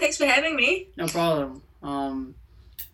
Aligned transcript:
Thanks 0.00 0.16
for 0.16 0.26
having 0.26 0.56
me. 0.56 0.88
No 0.96 1.06
problem. 1.06 1.62
Um, 1.82 2.34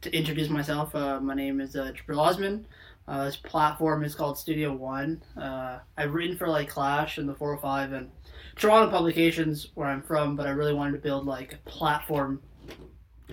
to 0.03 0.13
introduce 0.15 0.49
myself, 0.49 0.95
uh, 0.95 1.21
my 1.21 1.35
name 1.35 1.61
is 1.61 1.77
uh, 1.77 1.93
Jibril 1.93 2.19
Osman. 2.19 2.67
Uh, 3.09 3.25
this 3.27 3.37
platform 3.37 4.05
is 4.05 4.15
called 4.15 4.37
Studio 4.37 4.73
One. 4.75 5.23
Uh, 5.41 5.79
I've 5.97 6.13
written 6.13 6.37
for 6.37 6.49
like 6.49 6.69
Clash 6.69 7.19
and 7.19 7.29
the 7.29 7.35
405 7.35 7.93
and 7.93 8.11
Toronto 8.57 8.91
publications 8.91 9.69
where 9.75 9.87
I'm 9.87 10.03
from, 10.03 10.35
but 10.35 10.47
I 10.47 10.51
really 10.51 10.75
wanted 10.75 10.93
to 10.93 10.99
build 10.99 11.25
like 11.27 11.53
a 11.55 11.71
platform 11.71 12.43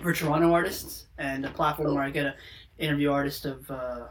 for 0.00 0.12
Toronto 0.12 0.52
artists 0.52 1.06
and 1.18 1.44
a 1.44 1.50
platform 1.50 1.86
Cool. 1.88 1.96
where 1.96 2.04
I 2.04 2.10
get 2.10 2.22
to 2.22 2.34
interview 2.78 3.10
artists 3.10 3.44
of 3.44 3.68
uh, 3.70 4.06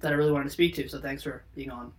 that 0.00 0.12
I 0.12 0.14
really 0.14 0.32
wanted 0.32 0.44
to 0.44 0.50
speak 0.50 0.74
to. 0.76 0.88
So 0.88 1.00
thanks 1.00 1.22
for 1.24 1.42
being 1.56 1.70
on. 1.70 1.92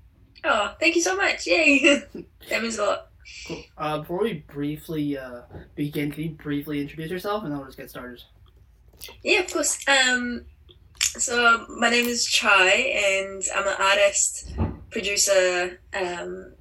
Oh, 0.46 0.74
thank 0.80 0.96
you 0.96 1.02
so 1.02 1.18
much. 1.18 1.46
Yay. 1.46 1.80
that 2.50 2.62
means 2.62 2.78
a 2.78 2.86
lot. 2.86 3.09
Cool. 3.48 3.64
Uh, 3.78 4.00
before 4.00 4.22
we 4.22 4.46
briefly 4.52 5.18
uh, 5.18 5.42
begin, 5.76 6.12
can 6.12 6.24
you 6.24 6.30
briefly 6.32 6.82
introduce 6.82 7.10
yourself 7.12 7.44
and 7.44 7.52
then 7.52 7.60
we'll 7.60 7.68
just 7.68 7.78
get 7.78 7.90
started? 7.90 8.22
Yeah, 9.24 9.40
of 9.40 9.52
course. 9.52 9.80
Um, 9.88 10.46
so 11.00 11.66
my 11.70 11.90
name 11.90 12.06
is 12.06 12.28
Chaii, 12.28 12.96
and 12.96 13.44
I'm 13.56 13.68
an 13.68 13.76
artist, 13.80 14.54
producer. 14.92 15.80
Um, 15.94 16.54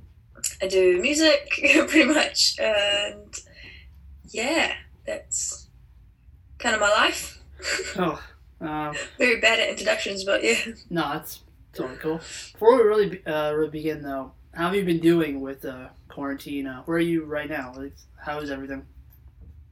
I 0.63 0.69
do 0.69 1.01
music 1.03 1.51
pretty 1.59 2.05
much, 2.05 2.59
and 2.59 3.35
yeah, 4.31 4.75
that's 5.07 5.69
kind 6.59 6.75
of 6.75 6.81
my 6.81 6.91
life. 6.91 7.35
Oh, 7.97 8.23
uh, 8.61 8.95
Very 9.19 9.41
bad 9.41 9.59
at 9.59 9.69
introductions, 9.71 10.23
but 10.23 10.45
yeah. 10.45 10.59
No, 10.91 11.13
that's 11.13 11.41
totally 11.73 11.99
cool. 11.99 12.19
Before 12.53 12.77
we 12.77 12.83
really 12.83 13.27
uh, 13.27 13.53
really 13.53 13.71
begin 13.71 14.03
though, 14.03 14.33
how 14.59 14.65
have 14.67 14.75
you 14.75 14.85
been 14.85 14.99
doing 14.99 15.41
with 15.41 15.65
uh, 15.65 15.87
quarantine? 16.09 16.67
Uh, 16.67 16.83
where 16.83 16.97
are 16.97 17.01
you 17.01 17.25
right 17.25 17.49
now? 17.49 17.73
Like, 17.77 17.95
how 18.21 18.41
is 18.41 18.51
everything? 18.51 18.85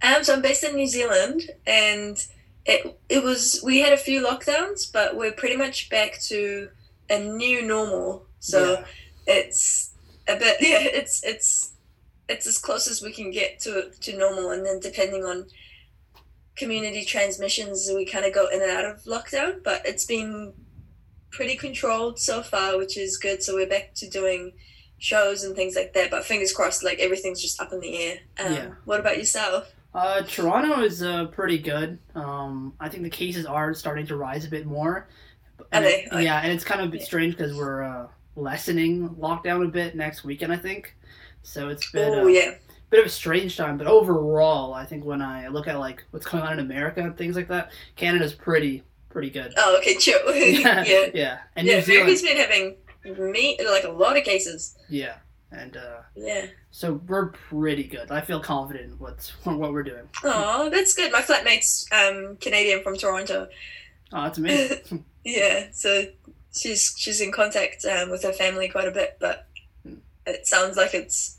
Um, 0.00 0.22
so 0.22 0.32
I'm 0.34 0.42
based 0.42 0.62
in 0.62 0.76
New 0.76 0.86
Zealand, 0.86 1.50
and 1.66 2.24
it 2.64 2.96
it 3.08 3.24
was 3.24 3.60
we 3.64 3.80
had 3.80 3.92
a 3.92 3.96
few 3.96 4.24
lockdowns, 4.24 4.90
but 4.92 5.16
we're 5.16 5.32
pretty 5.32 5.56
much 5.56 5.90
back 5.90 6.20
to 6.28 6.68
a 7.10 7.18
new 7.18 7.62
normal. 7.62 8.26
So 8.38 8.74
Yeah. 8.74 8.84
it's 9.34 9.90
a 10.28 10.36
bit 10.36 10.58
yeah, 10.60 10.78
it's 10.82 11.24
it's 11.24 11.72
it's 12.28 12.46
as 12.46 12.58
close 12.58 12.88
as 12.88 13.02
we 13.02 13.12
can 13.12 13.32
get 13.32 13.58
to 13.60 13.90
to 13.90 14.16
normal, 14.16 14.52
and 14.52 14.64
then 14.64 14.78
depending 14.78 15.24
on 15.24 15.46
community 16.54 17.04
transmissions, 17.04 17.90
we 17.92 18.06
kind 18.06 18.24
of 18.24 18.32
go 18.32 18.46
in 18.46 18.62
and 18.62 18.70
out 18.70 18.84
of 18.84 19.02
lockdown. 19.02 19.64
But 19.64 19.84
it's 19.84 20.04
been 20.04 20.52
pretty 21.32 21.56
controlled 21.56 22.20
so 22.20 22.40
far, 22.40 22.78
which 22.78 22.96
is 22.96 23.16
good. 23.16 23.42
So 23.42 23.56
we're 23.56 23.66
back 23.66 23.92
to 23.96 24.08
doing 24.08 24.52
shows 24.98 25.44
and 25.44 25.54
things 25.56 25.74
like 25.76 25.92
that. 25.94 26.10
But 26.10 26.24
fingers 26.24 26.52
crossed, 26.52 26.82
like 26.84 26.98
everything's 26.98 27.40
just 27.42 27.60
up 27.60 27.72
in 27.72 27.80
the 27.80 27.96
air. 27.98 28.18
Um, 28.38 28.52
Yeah. 28.52 28.68
What 28.84 29.00
about 29.00 29.18
yourself? 29.18 29.72
Uh, 29.94 30.22
Toronto 30.22 30.82
is 30.82 31.02
uh, 31.02 31.26
pretty 31.26 31.58
good. 31.58 31.98
Um, 32.14 32.74
I 32.80 32.88
think 32.88 33.02
the 33.02 33.10
cases 33.10 33.46
are 33.46 33.72
starting 33.74 34.06
to 34.08 34.16
rise 34.16 34.44
a 34.44 34.48
bit 34.50 34.66
more. 34.66 35.08
And 35.72 35.84
Are 35.84 35.88
it- 35.88 36.10
they? 36.10 36.24
yeah, 36.24 36.40
and 36.40 36.52
it's 36.52 36.64
kind 36.64 36.80
of 36.82 36.88
a 36.88 36.90
bit 36.90 37.00
Yeah. 37.00 37.06
strange 37.06 37.36
because 37.36 37.54
we're 37.56 37.82
uh, 37.82 38.06
lessening 38.34 39.08
lockdown 39.18 39.64
a 39.64 39.68
bit 39.68 39.94
next 39.96 40.22
weekend, 40.24 40.52
I 40.52 40.56
think. 40.58 40.94
So 41.42 41.68
it's 41.68 41.90
been 41.92 42.12
Oh 42.12 42.26
a 42.28 42.30
yeah. 42.32 42.54
bit 42.90 43.00
of 43.00 43.06
a 43.06 43.10
strange 43.10 43.56
time, 43.56 43.78
but 43.78 43.86
overall, 43.86 44.74
I 44.74 44.84
think 44.84 45.04
when 45.04 45.22
I 45.22 45.48
look 45.48 45.66
at 45.68 45.78
like 45.78 46.04
what's 46.10 46.26
going 46.26 46.42
on 46.42 46.54
in 46.54 46.58
America 46.60 47.00
and 47.00 47.16
things 47.16 47.36
like 47.36 47.48
that, 47.48 47.70
Canada's 47.96 48.34
pretty 48.34 48.82
pretty 49.08 49.30
good. 49.30 49.54
Oh, 49.56 49.78
okay, 49.78 49.96
chill. 49.96 50.18
yeah. 50.34 50.84
Yeah, 50.84 51.06
yeah, 51.14 51.38
and 51.56 51.66
New 51.66 51.80
Zealand, 51.80 52.02
America's 52.10 52.22
been 52.22 52.36
having 52.36 52.76
me 53.14 53.58
like 53.68 53.84
a 53.84 53.90
lot 53.90 54.16
of 54.16 54.24
cases. 54.24 54.76
yeah, 54.88 55.16
and 55.52 55.76
uh, 55.76 56.00
Yeah. 56.14 56.46
so 56.70 56.94
we're 57.06 57.26
pretty 57.28 57.84
good. 57.84 58.10
I 58.10 58.20
feel 58.20 58.40
confident 58.40 58.92
in 58.92 58.98
what's 58.98 59.30
what 59.44 59.72
we're 59.72 59.82
doing. 59.82 60.08
Oh, 60.24 60.68
that's 60.70 60.94
good. 60.94 61.12
My 61.12 61.22
flatmate's 61.22 61.86
um 61.92 62.36
Canadian 62.40 62.82
from 62.82 62.96
Toronto. 62.96 63.48
Oh, 64.12 64.22
that's 64.24 64.38
amazing. 64.38 65.04
Yeah, 65.24 65.66
so 65.72 66.04
she's 66.56 66.94
she's 66.96 67.20
in 67.20 67.32
contact 67.32 67.84
um, 67.84 68.10
with 68.10 68.22
her 68.22 68.32
family 68.32 68.68
quite 68.68 68.86
a 68.86 68.92
bit, 68.92 69.16
but 69.20 69.48
Hmm. 69.82 69.94
it 70.24 70.46
sounds 70.46 70.76
like 70.76 70.94
it's 70.94 71.36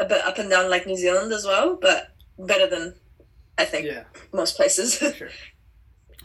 a 0.00 0.06
bit 0.06 0.24
up 0.24 0.38
and 0.38 0.48
down 0.48 0.70
like 0.70 0.86
New 0.86 0.96
Zealand 0.96 1.30
as 1.32 1.44
well, 1.44 1.76
but 1.76 2.12
better 2.38 2.66
than 2.66 2.94
I 3.58 3.66
think 3.66 3.84
yeah, 3.86 4.04
most 4.32 4.56
places. 4.56 4.94
sure. 5.16 5.28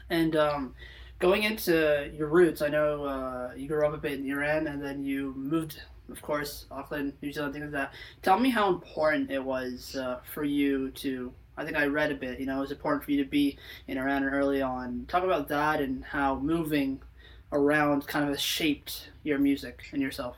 And 0.10 0.36
um, 0.38 0.74
going 1.20 1.44
into 1.44 2.10
your 2.14 2.28
roots, 2.28 2.62
I 2.62 2.70
know 2.70 3.04
uh, 3.04 3.52
you 3.56 3.68
grew 3.68 3.86
up 3.86 3.94
a 3.94 3.98
bit 3.98 4.20
in 4.20 4.30
Iran, 4.30 4.68
and 4.68 4.82
then 4.82 5.04
you 5.04 5.34
moved, 5.36 5.82
of 6.10 6.22
course, 6.22 6.66
Auckland, 6.72 7.14
New 7.22 7.32
Zealand, 7.32 7.54
things 7.54 7.64
like 7.64 7.74
that. 7.74 7.94
Tell 8.22 8.40
me 8.40 8.50
how 8.50 8.70
important 8.70 9.30
it 9.30 9.44
was 9.44 9.96
uh, 9.96 10.20
for 10.34 10.44
you 10.44 10.92
to. 10.92 11.32
I 11.58 11.66
think 11.66 11.76
I 11.76 11.88
read 11.88 12.12
a 12.12 12.16
bit. 12.16 12.40
You 12.40 12.46
know, 12.46 12.58
it 12.58 12.62
was 12.62 12.72
important 12.72 13.04
for 13.04 13.12
you 13.12 13.22
to 13.22 13.30
be 13.30 13.58
in 13.88 13.98
Iran 13.98 14.24
early 14.24 14.62
on. 14.62 15.06
Talk 15.10 15.26
about 15.26 15.50
that 15.50 15.82
and 15.82 16.06
how 16.06 16.40
moving 16.40 17.02
around 17.52 18.08
kind 18.08 18.30
of 18.30 18.40
shaped 18.40 19.10
your 19.24 19.40
music 19.40 19.82
and 19.92 20.02
yourself. 20.02 20.38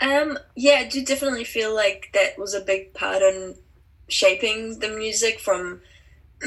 Um, 0.00 0.38
yeah, 0.54 0.82
I 0.84 0.88
do 0.88 1.04
definitely 1.04 1.44
feel 1.44 1.74
like 1.74 2.10
that 2.14 2.38
was 2.38 2.54
a 2.54 2.60
big 2.60 2.94
part 2.94 3.22
in 3.22 3.56
shaping 4.08 4.78
the 4.78 4.88
music 4.88 5.40
from 5.40 5.82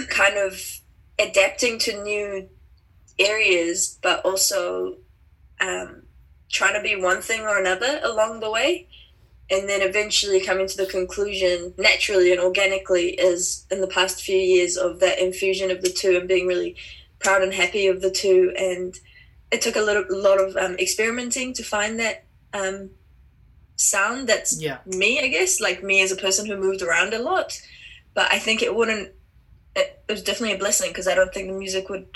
kind 0.09 0.37
of 0.37 0.79
adapting 1.19 1.77
to 1.79 2.03
new 2.03 2.49
areas, 3.19 3.99
but 4.01 4.23
also 4.25 4.97
um, 5.59 6.03
trying 6.49 6.73
to 6.73 6.81
be 6.81 7.01
one 7.01 7.21
thing 7.21 7.41
or 7.41 7.57
another 7.57 7.99
along 8.03 8.39
the 8.39 8.51
way. 8.51 8.87
And 9.51 9.67
then 9.67 9.81
eventually 9.81 10.39
coming 10.39 10.67
to 10.67 10.77
the 10.77 10.85
conclusion 10.85 11.73
naturally 11.77 12.31
and 12.31 12.39
organically 12.39 13.09
is 13.09 13.65
in 13.69 13.81
the 13.81 13.87
past 13.87 14.23
few 14.23 14.37
years 14.37 14.77
of 14.77 14.99
that 15.01 15.19
infusion 15.19 15.69
of 15.69 15.81
the 15.81 15.89
two 15.89 16.17
and 16.17 16.27
being 16.27 16.47
really 16.47 16.75
proud 17.19 17.41
and 17.41 17.53
happy 17.53 17.87
of 17.87 18.01
the 18.01 18.09
two. 18.09 18.53
And 18.57 18.95
it 19.51 19.61
took 19.61 19.75
a 19.75 19.81
little, 19.81 20.05
lot 20.09 20.39
of 20.39 20.55
um, 20.55 20.75
experimenting 20.79 21.53
to 21.53 21.63
find 21.63 21.99
that 21.99 22.25
um, 22.53 22.91
sound 23.75 24.27
that's 24.27 24.59
Yeah, 24.59 24.77
me, 24.85 25.19
I 25.19 25.27
guess, 25.27 25.59
like 25.59 25.83
me 25.83 26.01
as 26.01 26.11
a 26.11 26.15
person 26.15 26.45
who 26.45 26.57
moved 26.57 26.81
around 26.81 27.13
a 27.13 27.19
lot. 27.19 27.59
But 28.13 28.31
I 28.31 28.39
think 28.39 28.61
it 28.61 28.75
wouldn't. 28.75 29.11
It, 29.75 30.03
it 30.07 30.11
was 30.11 30.23
definitely 30.23 30.55
a 30.55 30.59
blessing 30.59 30.91
because 30.91 31.07
I 31.07 31.15
don't 31.15 31.33
think 31.33 31.47
the 31.47 31.57
music 31.57 31.89
would 31.89 32.07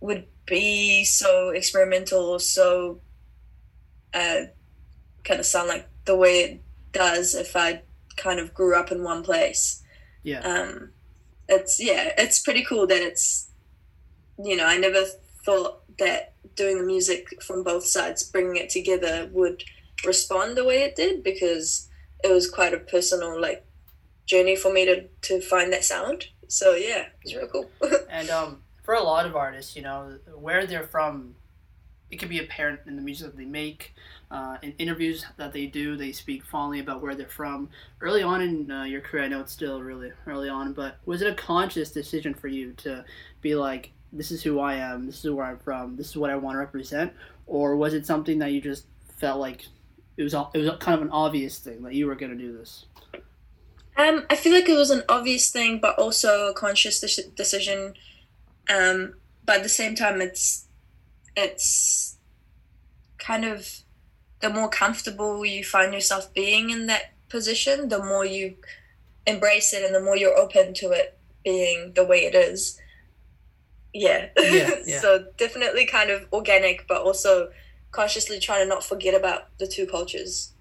would 0.00 0.26
be 0.46 1.04
so 1.04 1.50
experimental 1.50 2.24
or 2.24 2.40
so 2.40 3.00
uh, 4.14 4.42
kind 5.24 5.40
of 5.40 5.46
sound 5.46 5.68
like 5.68 5.88
the 6.04 6.16
way 6.16 6.40
it 6.40 6.62
does 6.92 7.34
if 7.34 7.56
I 7.56 7.82
kind 8.16 8.40
of 8.40 8.54
grew 8.54 8.74
up 8.74 8.90
in 8.90 9.02
one 9.02 9.22
place. 9.22 9.82
yeah, 10.22 10.40
Um, 10.40 10.90
it's 11.48 11.78
yeah, 11.78 12.12
it's 12.16 12.40
pretty 12.40 12.64
cool 12.64 12.86
that 12.86 13.02
it's 13.02 13.50
you 14.42 14.56
know 14.56 14.66
I 14.66 14.78
never 14.78 15.04
thought 15.44 15.82
that 15.98 16.34
doing 16.54 16.78
the 16.78 16.84
music 16.84 17.42
from 17.42 17.62
both 17.62 17.86
sides, 17.86 18.22
bringing 18.22 18.56
it 18.56 18.70
together, 18.70 19.28
would 19.32 19.62
respond 20.04 20.56
the 20.56 20.64
way 20.64 20.82
it 20.82 20.96
did 20.96 21.22
because 21.22 21.88
it 22.24 22.32
was 22.32 22.50
quite 22.50 22.74
a 22.74 22.78
personal 22.78 23.40
like 23.40 23.64
journey 24.26 24.56
for 24.56 24.72
me 24.72 24.84
to 24.84 25.06
to 25.22 25.40
find 25.40 25.72
that 25.72 25.84
sound. 25.84 26.26
So 26.48 26.74
yeah, 26.74 27.06
it's 27.22 27.34
real 27.34 27.48
cool. 27.48 27.70
and 28.10 28.30
um, 28.30 28.62
for 28.86 28.94
a 28.94 29.02
lot 29.02 29.26
of 29.26 29.34
artists, 29.34 29.74
you 29.74 29.82
know, 29.82 30.16
where 30.38 30.64
they're 30.64 30.86
from, 30.86 31.34
it 32.08 32.20
can 32.20 32.28
be 32.28 32.38
apparent 32.38 32.80
in 32.86 32.94
the 32.94 33.02
music 33.02 33.26
that 33.26 33.36
they 33.36 33.44
make. 33.44 33.94
Uh, 34.30 34.58
in 34.62 34.72
interviews 34.78 35.26
that 35.38 35.52
they 35.52 35.66
do, 35.66 35.96
they 35.96 36.12
speak 36.12 36.44
fondly 36.44 36.78
about 36.78 37.02
where 37.02 37.16
they're 37.16 37.28
from. 37.28 37.68
Early 38.00 38.22
on 38.22 38.40
in 38.40 38.70
uh, 38.70 38.84
your 38.84 39.00
career, 39.00 39.24
I 39.24 39.28
know 39.28 39.40
it's 39.40 39.52
still 39.52 39.82
really 39.82 40.12
early 40.24 40.48
on, 40.48 40.72
but 40.72 40.98
was 41.04 41.20
it 41.20 41.32
a 41.32 41.34
conscious 41.34 41.90
decision 41.90 42.32
for 42.32 42.46
you 42.46 42.74
to 42.74 43.04
be 43.40 43.56
like, 43.56 43.90
this 44.12 44.30
is 44.30 44.40
who 44.44 44.60
I 44.60 44.74
am, 44.74 45.04
this 45.06 45.24
is 45.24 45.32
where 45.32 45.46
I'm 45.46 45.58
from, 45.58 45.96
this 45.96 46.10
is 46.10 46.16
what 46.16 46.30
I 46.30 46.36
want 46.36 46.54
to 46.54 46.60
represent, 46.60 47.12
or 47.48 47.74
was 47.74 47.92
it 47.92 48.06
something 48.06 48.38
that 48.38 48.52
you 48.52 48.60
just 48.60 48.86
felt 49.18 49.40
like 49.40 49.66
it 50.16 50.22
was 50.22 50.32
it 50.32 50.58
was 50.58 50.70
kind 50.78 50.94
of 50.94 51.02
an 51.02 51.10
obvious 51.10 51.58
thing 51.58 51.82
that 51.82 51.94
you 51.94 52.06
were 52.06 52.14
going 52.14 52.30
to 52.30 52.38
do 52.38 52.56
this? 52.56 52.86
Um, 53.96 54.26
I 54.30 54.36
feel 54.36 54.52
like 54.52 54.68
it 54.68 54.76
was 54.76 54.90
an 54.90 55.02
obvious 55.08 55.50
thing, 55.50 55.80
but 55.80 55.98
also 55.98 56.48
a 56.48 56.54
conscious 56.54 57.00
de- 57.00 57.30
decision. 57.30 57.94
Um, 58.72 59.14
but 59.44 59.56
at 59.58 59.62
the 59.62 59.68
same 59.68 59.94
time, 59.94 60.20
it's 60.20 60.66
it's 61.36 62.16
kind 63.18 63.44
of 63.44 63.80
the 64.40 64.50
more 64.50 64.68
comfortable 64.68 65.44
you 65.44 65.64
find 65.64 65.92
yourself 65.92 66.32
being 66.34 66.70
in 66.70 66.86
that 66.86 67.12
position, 67.28 67.88
the 67.88 68.02
more 68.02 68.24
you 68.24 68.56
embrace 69.26 69.72
it, 69.72 69.84
and 69.84 69.94
the 69.94 70.00
more 70.00 70.16
you're 70.16 70.36
open 70.36 70.74
to 70.74 70.90
it 70.90 71.18
being 71.44 71.92
the 71.94 72.04
way 72.04 72.24
it 72.24 72.34
is. 72.34 72.80
Yeah. 73.92 74.28
Yeah, 74.38 74.70
yeah. 74.86 75.00
so 75.00 75.26
definitely 75.36 75.86
kind 75.86 76.10
of 76.10 76.26
organic, 76.32 76.86
but 76.86 77.02
also 77.02 77.50
consciously 77.92 78.38
trying 78.38 78.64
to 78.64 78.68
not 78.68 78.84
forget 78.84 79.14
about 79.14 79.56
the 79.58 79.66
two 79.66 79.86
cultures. 79.86 80.52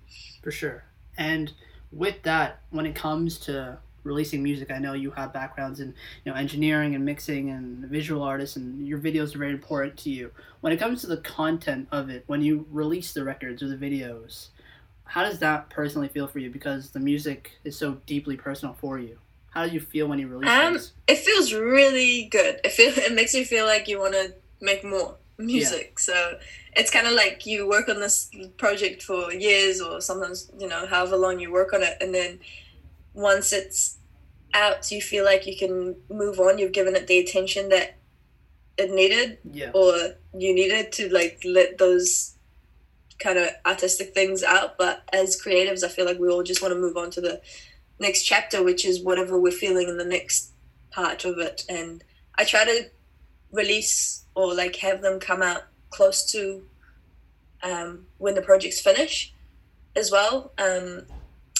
For 0.43 0.51
sure. 0.51 0.85
And 1.17 1.51
with 1.91 2.23
that, 2.23 2.61
when 2.69 2.85
it 2.85 2.95
comes 2.95 3.37
to 3.39 3.79
releasing 4.05 4.41
music, 4.41 4.71
I 4.71 4.77
know 4.77 4.93
you 4.93 5.11
have 5.11 5.33
backgrounds 5.33 5.81
in 5.81 5.93
you 6.23 6.31
know 6.31 6.37
engineering 6.37 6.95
and 6.95 7.03
mixing 7.03 7.49
and 7.49 7.85
visual 7.85 8.21
artists, 8.23 8.55
and 8.55 8.87
your 8.87 8.99
videos 8.99 9.35
are 9.35 9.39
very 9.39 9.51
important 9.51 9.97
to 9.97 10.09
you. 10.09 10.31
When 10.61 10.71
it 10.71 10.77
comes 10.77 11.01
to 11.01 11.07
the 11.07 11.17
content 11.17 11.89
of 11.91 12.09
it, 12.09 12.23
when 12.27 12.41
you 12.41 12.65
release 12.71 13.11
the 13.13 13.23
records 13.23 13.61
or 13.61 13.67
the 13.67 13.75
videos, 13.75 14.47
how 15.03 15.23
does 15.23 15.39
that 15.39 15.69
personally 15.69 16.07
feel 16.07 16.27
for 16.27 16.39
you? 16.39 16.49
Because 16.49 16.91
the 16.91 16.99
music 16.99 17.51
is 17.65 17.77
so 17.77 17.97
deeply 18.05 18.37
personal 18.37 18.75
for 18.75 18.97
you. 18.97 19.17
How 19.49 19.65
do 19.65 19.73
you 19.73 19.79
feel 19.79 20.07
when 20.07 20.19
you 20.19 20.27
release 20.27 20.49
Um, 20.49 20.73
things? 20.73 20.93
it 21.07 21.17
feels 21.17 21.53
really 21.53 22.25
good. 22.25 22.59
It 22.63 22.71
feel 22.71 22.93
it 22.95 23.13
makes 23.13 23.33
you 23.33 23.43
feel 23.45 23.65
like 23.65 23.87
you 23.87 23.99
want 23.99 24.13
to 24.13 24.33
make 24.61 24.83
more 24.83 25.15
music. 25.37 25.99
So 25.99 26.37
it's 26.75 26.91
kind 26.91 27.07
of 27.07 27.13
like 27.13 27.45
you 27.45 27.67
work 27.67 27.89
on 27.89 27.99
this 27.99 28.29
project 28.57 29.01
for 29.03 29.31
years, 29.33 29.81
or 29.81 30.01
sometimes 30.01 30.51
you 30.59 30.67
know 30.67 30.85
however 30.85 31.17
long 31.17 31.39
you 31.39 31.51
work 31.51 31.73
on 31.73 31.83
it, 31.83 31.97
and 32.01 32.13
then 32.13 32.39
once 33.15 33.51
it's 33.51 33.97
out, 34.53 34.91
you 34.91 35.01
feel 35.01 35.25
like 35.25 35.47
you 35.47 35.57
can 35.57 35.95
move 36.09 36.39
on. 36.39 36.57
You've 36.59 36.71
given 36.71 36.95
it 36.95 37.07
the 37.07 37.17
attention 37.17 37.69
that 37.69 37.97
it 38.77 38.91
needed, 38.91 39.39
Yeah. 39.51 39.71
or 39.73 40.15
you 40.37 40.53
needed 40.53 40.91
to 40.93 41.09
like 41.09 41.41
let 41.43 41.77
those 41.77 42.35
kind 43.19 43.39
of 43.39 43.49
artistic 43.65 44.13
things 44.13 44.43
out. 44.43 44.77
But 44.77 45.03
as 45.11 45.41
creatives, 45.41 45.83
I 45.83 45.87
feel 45.87 46.05
like 46.05 46.19
we 46.19 46.29
all 46.29 46.43
just 46.43 46.61
want 46.61 46.73
to 46.73 46.79
move 46.79 46.97
on 46.97 47.09
to 47.11 47.21
the 47.21 47.41
next 47.99 48.23
chapter, 48.23 48.61
which 48.61 48.85
is 48.85 49.01
whatever 49.01 49.39
we're 49.39 49.51
feeling 49.51 49.87
in 49.87 49.97
the 49.97 50.05
next 50.05 50.51
part 50.91 51.23
of 51.25 51.37
it. 51.39 51.63
And 51.69 52.03
I 52.37 52.43
try 52.43 52.65
to 52.65 52.89
release 53.51 54.25
or 54.35 54.53
like 54.53 54.75
have 54.77 55.01
them 55.01 55.19
come 55.19 55.41
out 55.41 55.63
close 55.89 56.29
to 56.33 56.65
um, 57.63 58.05
when 58.17 58.35
the 58.35 58.41
projects 58.41 58.81
finish 58.81 59.33
as 59.95 60.11
well. 60.11 60.51
Um, 60.57 61.03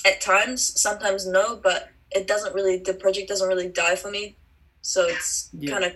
at 0.06 0.22
times, 0.22 0.80
sometimes 0.80 1.28
no, 1.28 1.56
but 1.58 1.90
it 2.12 2.28
doesn't 2.28 2.54
really, 2.54 2.78
the 2.78 2.94
project 2.94 3.28
doesn't 3.28 3.48
really 3.48 3.68
die 3.68 3.96
for 3.96 4.12
me. 4.12 4.36
So 4.82 5.06
it's 5.06 5.50
Yeah. 5.54 5.72
kind 5.72 5.84
of, 5.86 5.96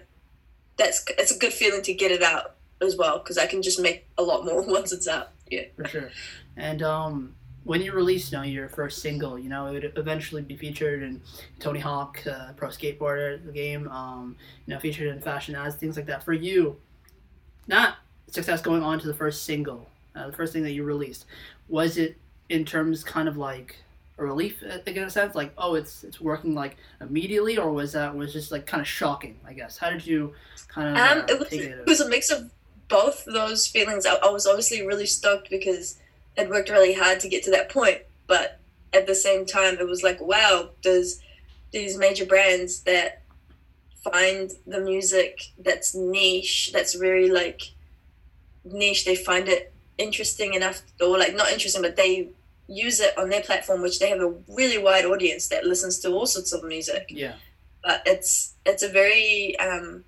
that's, 0.77 1.05
it's 1.17 1.31
a 1.35 1.37
good 1.37 1.53
feeling 1.53 1.81
to 1.83 1.93
get 1.93 2.11
it 2.11 2.23
out 2.23 2.55
as 2.81 2.95
well 2.97 3.19
because 3.19 3.37
I 3.37 3.45
can 3.45 3.61
just 3.61 3.79
make 3.79 4.07
a 4.17 4.23
lot 4.23 4.45
more 4.45 4.61
once 4.67 4.91
it's 4.91 5.07
out. 5.07 5.29
Yeah. 5.49 5.65
for 5.75 5.87
sure. 5.87 6.11
And 6.57 6.81
um, 6.83 7.35
when 7.63 7.81
you 7.81 7.91
release, 7.93 8.31
you 8.31 8.37
know, 8.37 8.43
your 8.43 8.67
first 8.69 9.01
single, 9.01 9.37
you 9.37 9.49
know, 9.49 9.67
it 9.67 9.73
would 9.73 9.93
eventually 9.95 10.41
be 10.41 10.55
featured 10.55 11.03
in 11.03 11.21
Tony 11.59 11.79
Hawk, 11.79 12.19
uh, 12.27 12.53
Pro 12.55 12.69
Skateboarder, 12.69 13.45
the 13.45 13.51
game, 13.51 13.87
um, 13.89 14.35
you 14.65 14.73
know, 14.73 14.79
featured 14.79 15.07
in 15.07 15.21
fashion 15.21 15.55
ads, 15.55 15.75
things 15.75 15.95
like 15.95 16.05
that. 16.07 16.23
For 16.23 16.33
you, 16.33 16.77
not 17.67 17.97
success 18.27 18.61
going 18.61 18.83
on 18.83 18.99
to 18.99 19.07
the 19.07 19.13
first 19.13 19.43
single, 19.43 19.87
uh, 20.15 20.27
the 20.27 20.33
first 20.33 20.53
thing 20.53 20.63
that 20.63 20.71
you 20.71 20.83
released, 20.83 21.25
was 21.67 21.97
it 21.97 22.17
in 22.49 22.65
terms 22.65 23.03
kind 23.03 23.27
of 23.27 23.37
like 23.37 23.75
a 24.19 24.23
relief 24.23 24.61
uh, 24.63 24.79
in 24.85 25.03
a 25.03 25.09
sense, 25.09 25.35
like 25.35 25.53
oh, 25.57 25.75
it's 25.75 26.03
it's 26.03 26.19
working 26.21 26.53
like 26.53 26.77
immediately, 27.01 27.57
or 27.57 27.71
was 27.71 27.93
that 27.93 28.15
was 28.15 28.33
just 28.33 28.51
like 28.51 28.65
kind 28.65 28.81
of 28.81 28.87
shocking? 28.87 29.39
I 29.45 29.53
guess. 29.53 29.77
How 29.77 29.89
did 29.89 30.05
you 30.05 30.33
kind 30.67 30.89
of 30.89 30.95
Um, 30.95 31.23
uh, 31.23 31.33
it 31.33 31.39
was 31.39 31.49
take 31.49 31.61
it 31.61 31.79
it? 31.79 31.85
was 31.85 32.01
a 32.01 32.09
mix 32.09 32.29
of 32.29 32.51
both 32.87 33.25
those 33.25 33.67
feelings. 33.67 34.05
I, 34.05 34.15
I 34.15 34.29
was 34.29 34.45
obviously 34.47 34.85
really 34.85 35.05
stoked 35.05 35.49
because 35.49 35.97
I'd 36.37 36.49
worked 36.49 36.69
really 36.69 36.93
hard 36.93 37.19
to 37.21 37.29
get 37.29 37.43
to 37.43 37.51
that 37.51 37.69
point, 37.69 37.99
but 38.27 38.59
at 38.93 39.07
the 39.07 39.15
same 39.15 39.45
time, 39.45 39.75
it 39.79 39.87
was 39.87 40.03
like, 40.03 40.19
wow, 40.19 40.69
there's 40.83 41.21
these 41.71 41.97
major 41.97 42.25
brands 42.25 42.81
that 42.81 43.21
find 44.03 44.51
the 44.65 44.79
music 44.79 45.41
that's 45.59 45.93
niche, 45.93 46.71
that's 46.73 46.95
very 46.95 47.29
like 47.29 47.61
niche. 48.63 49.05
They 49.05 49.15
find 49.15 49.47
it 49.47 49.71
interesting 49.97 50.53
enough, 50.53 50.81
or 51.01 51.17
like 51.19 51.35
not 51.35 51.51
interesting, 51.51 51.81
but 51.81 51.95
they 51.95 52.29
use 52.69 52.99
it 52.99 53.17
on 53.17 53.29
their 53.29 53.41
platform, 53.41 53.81
which 53.81 53.97
they 53.99 54.09
have 54.09 54.21
a 54.21 54.33
really 54.47 54.77
wide 54.77 55.03
audience 55.05 55.47
that 55.49 55.65
listens 55.65 55.99
to 55.99 56.09
all 56.11 56.25
sorts 56.27 56.53
of 56.53 56.63
music 56.63 57.07
Yeah. 57.09 57.33
but 57.83 58.03
it's 58.05 58.53
it's 58.65 58.83
a 58.83 58.89
very 58.89 59.57
um 59.59 60.03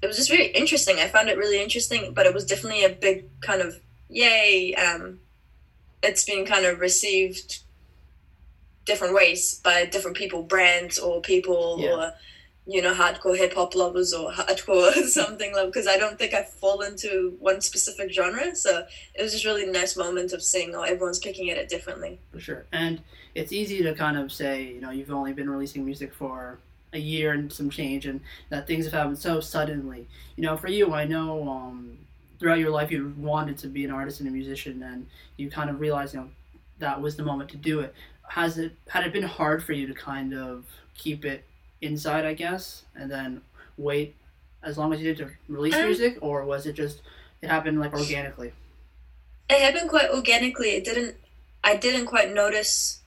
it 0.00 0.06
was 0.06 0.16
just 0.16 0.30
very 0.30 0.46
interesting 0.48 0.96
i 0.98 1.06
found 1.08 1.28
it 1.28 1.36
really 1.38 1.60
interesting 1.62 2.12
but 2.14 2.26
it 2.26 2.34
was 2.34 2.44
definitely 2.44 2.84
a 2.84 2.88
big 2.90 3.24
kind 3.40 3.60
of 3.62 3.80
yay 4.08 4.74
um 4.74 5.18
it's 6.02 6.24
been 6.24 6.44
kind 6.44 6.64
of 6.66 6.78
received 6.80 7.60
different 8.84 9.14
ways 9.14 9.60
by 9.64 9.84
different 9.86 10.16
people 10.16 10.42
brands 10.42 10.98
or 10.98 11.20
people 11.20 11.78
Yeah. 11.80 11.90
or 11.96 12.14
you 12.66 12.80
know 12.80 12.94
hardcore 12.94 13.36
hip 13.36 13.54
hop 13.54 13.74
lovers 13.74 14.12
or 14.12 14.30
hardcore 14.30 14.92
something 15.06 15.52
love 15.52 15.66
because 15.66 15.88
i 15.88 15.96
don't 15.96 16.18
think 16.18 16.32
i 16.32 16.42
fall 16.42 16.80
into 16.82 17.36
one 17.40 17.60
specific 17.60 18.12
genre 18.12 18.54
so 18.54 18.84
it 19.14 19.22
was 19.22 19.32
just 19.32 19.44
really 19.44 19.66
nice 19.66 19.96
moment 19.96 20.32
of 20.32 20.42
seeing 20.42 20.74
oh 20.74 20.82
everyone's 20.82 21.18
picking 21.18 21.50
at 21.50 21.56
it 21.56 21.68
differently 21.68 22.20
For 22.32 22.40
sure. 22.40 22.66
And 22.72 23.02
it's 23.34 23.52
easy 23.52 23.82
to 23.82 23.94
kind 23.94 24.18
of 24.18 24.30
say, 24.32 24.62
you 24.64 24.80
know, 24.80 24.90
you've 24.90 25.10
only 25.10 25.32
been 25.32 25.48
releasing 25.48 25.84
music 25.84 26.12
for 26.12 26.58
a 26.92 26.98
year 26.98 27.32
and 27.32 27.50
some 27.52 27.70
change 27.70 28.06
and 28.06 28.20
that 28.50 28.66
things 28.66 28.84
have 28.84 28.92
happened 28.92 29.18
so 29.18 29.40
suddenly. 29.40 30.06
You 30.36 30.42
know, 30.44 30.56
for 30.56 30.68
you, 30.68 30.92
I 30.92 31.04
know 31.04 31.48
um, 31.48 31.98
throughout 32.38 32.58
your 32.58 32.70
life 32.70 32.90
you 32.90 33.14
wanted 33.16 33.56
to 33.58 33.68
be 33.68 33.84
an 33.84 33.90
artist 33.90 34.20
and 34.20 34.28
a 34.28 34.32
musician 34.32 34.82
and 34.82 35.06
you 35.36 35.50
kind 35.50 35.70
of 35.70 35.80
realized, 35.80 36.14
you 36.14 36.20
know, 36.20 36.28
that 36.78 37.00
was 37.00 37.16
the 37.16 37.22
moment 37.22 37.50
to 37.50 37.56
do 37.56 37.80
it. 37.80 37.94
Has 38.28 38.58
it 38.58 38.72
had 38.88 39.06
it 39.06 39.12
been 39.12 39.22
hard 39.22 39.62
for 39.64 39.72
you 39.72 39.86
to 39.86 39.94
kind 39.94 40.34
of 40.34 40.64
keep 40.94 41.24
it 41.24 41.44
inside, 41.82 42.24
I 42.24 42.34
guess, 42.34 42.84
and 42.94 43.10
then 43.10 43.42
wait 43.76 44.14
as 44.62 44.78
long 44.78 44.92
as 44.92 45.00
you 45.00 45.12
did 45.12 45.18
to 45.18 45.30
release 45.48 45.74
Um, 45.74 45.84
music 45.86 46.18
or 46.20 46.44
was 46.44 46.66
it 46.66 46.74
just 46.74 47.02
it 47.42 47.48
happened 47.48 47.80
like 47.80 47.92
organically? 47.92 48.52
it 49.50 49.60
happened 49.60 49.90
quite 49.90 50.10
organically. 50.10 50.70
It 50.70 50.84
didn't. 50.84 51.16
I 51.64 51.76
didn't 51.76 52.06
quite 52.06 52.32
notice 52.32 53.00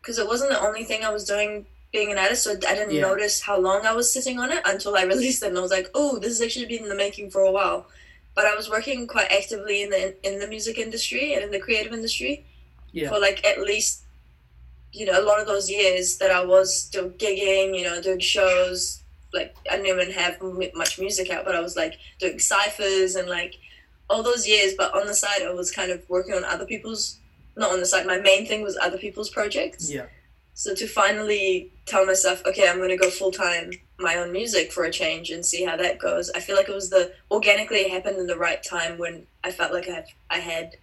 because 0.00 0.18
it 0.18 0.26
wasn't 0.26 0.50
the 0.50 0.60
only 0.60 0.84
thing 0.84 1.04
I 1.04 1.10
was 1.10 1.24
doing 1.24 1.66
being 1.92 2.12
an 2.12 2.18
artist. 2.18 2.42
So 2.44 2.52
I 2.52 2.74
didn't 2.74 2.90
Yeah. 2.94 3.02
notice 3.02 3.40
how 3.42 3.58
long 3.58 3.86
I 3.86 3.92
was 3.92 4.12
sitting 4.12 4.38
on 4.38 4.52
it 4.52 4.62
until 4.64 4.96
I 4.96 5.02
released 5.14 5.42
it, 5.42 5.46
and 5.48 5.58
I 5.58 5.60
was 5.60 5.70
like, 5.70 5.88
"Oh, 5.94 6.18
this 6.18 6.38
has 6.38 6.42
actually 6.42 6.66
been 6.66 6.82
in 6.82 6.88
the 6.88 6.94
making 6.94 7.30
for 7.30 7.42
a 7.42 7.50
while." 7.50 7.86
But 8.34 8.46
I 8.46 8.54
was 8.54 8.70
working 8.70 9.06
quite 9.06 9.30
actively 9.32 9.82
in 9.82 9.90
the 9.90 10.14
in 10.26 10.38
the 10.40 10.46
music 10.48 10.78
industry 10.78 11.34
and 11.34 11.42
in 11.44 11.50
the 11.50 11.58
creative 11.60 11.92
industry 11.92 12.44
Yeah. 12.92 13.08
for 13.08 13.18
like 13.18 13.44
at 13.44 13.60
least 13.60 14.02
you 14.92 15.06
know 15.06 15.20
a 15.20 15.24
lot 15.24 15.40
of 15.40 15.46
those 15.46 15.70
years 15.70 16.18
that 16.18 16.30
I 16.30 16.44
was 16.44 16.74
still 16.74 17.10
gigging, 17.10 17.76
you 17.76 17.84
know, 17.84 18.00
doing 18.00 18.20
shows. 18.20 19.02
Like 19.32 19.54
I 19.70 19.76
didn't 19.76 19.86
even 19.86 20.12
have 20.12 20.38
m- 20.40 20.60
much 20.74 20.98
music 20.98 21.30
out, 21.30 21.44
but 21.44 21.54
I 21.54 21.60
was 21.60 21.76
like 21.76 21.98
doing 22.18 22.38
ciphers 22.38 23.14
and 23.14 23.28
like 23.28 23.54
all 24.08 24.22
those 24.22 24.46
years. 24.46 24.74
But 24.76 24.94
on 24.94 25.06
the 25.06 25.14
side, 25.14 25.42
I 25.42 25.52
was 25.52 25.70
kind 25.70 25.90
of 25.90 26.02
working 26.08 26.34
on 26.34 26.44
other 26.44 26.66
people's. 26.66 27.18
Not 27.56 27.72
on 27.72 27.80
the 27.80 27.86
side. 27.86 28.06
My 28.06 28.18
main 28.18 28.46
thing 28.46 28.62
was 28.62 28.78
other 28.80 28.96
people's 28.96 29.28
projects. 29.28 29.90
Yeah. 29.90 30.06
So 30.54 30.74
to 30.74 30.86
finally 30.86 31.72
tell 31.84 32.06
myself, 32.06 32.42
okay, 32.46 32.68
I'm 32.68 32.76
going 32.76 32.90
to 32.90 32.96
go 32.96 33.10
full 33.10 33.32
time 33.32 33.72
my 33.98 34.16
own 34.16 34.32
music 34.32 34.72
for 34.72 34.84
a 34.84 34.90
change 34.90 35.30
and 35.30 35.44
see 35.44 35.64
how 35.64 35.76
that 35.76 35.98
goes. 35.98 36.30
I 36.30 36.40
feel 36.40 36.56
like 36.56 36.68
it 36.68 36.74
was 36.74 36.90
the 36.90 37.12
organically 37.30 37.88
happened 37.88 38.18
in 38.18 38.26
the 38.26 38.36
right 38.36 38.62
time 38.62 38.98
when 38.98 39.26
I 39.44 39.50
felt 39.52 39.72
like 39.72 39.88
I 39.88 39.92
had, 39.92 40.06
I 40.30 40.38
had 40.38 40.76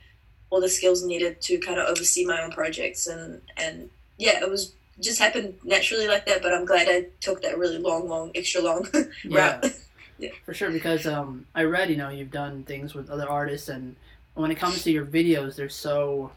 all 0.49 0.61
the 0.61 0.69
skills 0.69 1.03
needed 1.03 1.41
to 1.41 1.57
kind 1.59 1.79
of 1.79 1.87
oversee 1.87 2.25
my 2.25 2.41
own 2.41 2.51
projects 2.51 3.07
and 3.07 3.41
and 3.57 3.89
yeah, 4.17 4.41
it 4.41 4.49
was 4.49 4.73
just 4.99 5.19
happened 5.19 5.55
naturally 5.63 6.07
like 6.07 6.25
that. 6.25 6.41
But 6.41 6.53
I'm 6.53 6.65
glad 6.65 6.87
I 6.89 7.07
took 7.21 7.41
that 7.43 7.57
really 7.57 7.77
long, 7.77 8.07
long, 8.07 8.31
extra 8.35 8.61
long 8.61 8.87
Yeah. 9.23 9.61
route. 10.19 10.31
For 10.45 10.53
sure, 10.53 10.71
because 10.71 11.05
um, 11.05 11.45
I 11.53 11.63
read, 11.63 11.91
you 11.91 11.97
know, 11.97 12.09
you've 12.09 12.31
done 12.31 12.63
things 12.63 12.95
with 12.95 13.11
other 13.11 13.29
artists, 13.29 13.69
and 13.69 13.95
when 14.33 14.49
it 14.49 14.55
comes 14.55 14.83
to 14.83 14.91
your 14.91 15.05
videos, 15.05 15.55
they're 15.55 15.69
so 15.69 16.31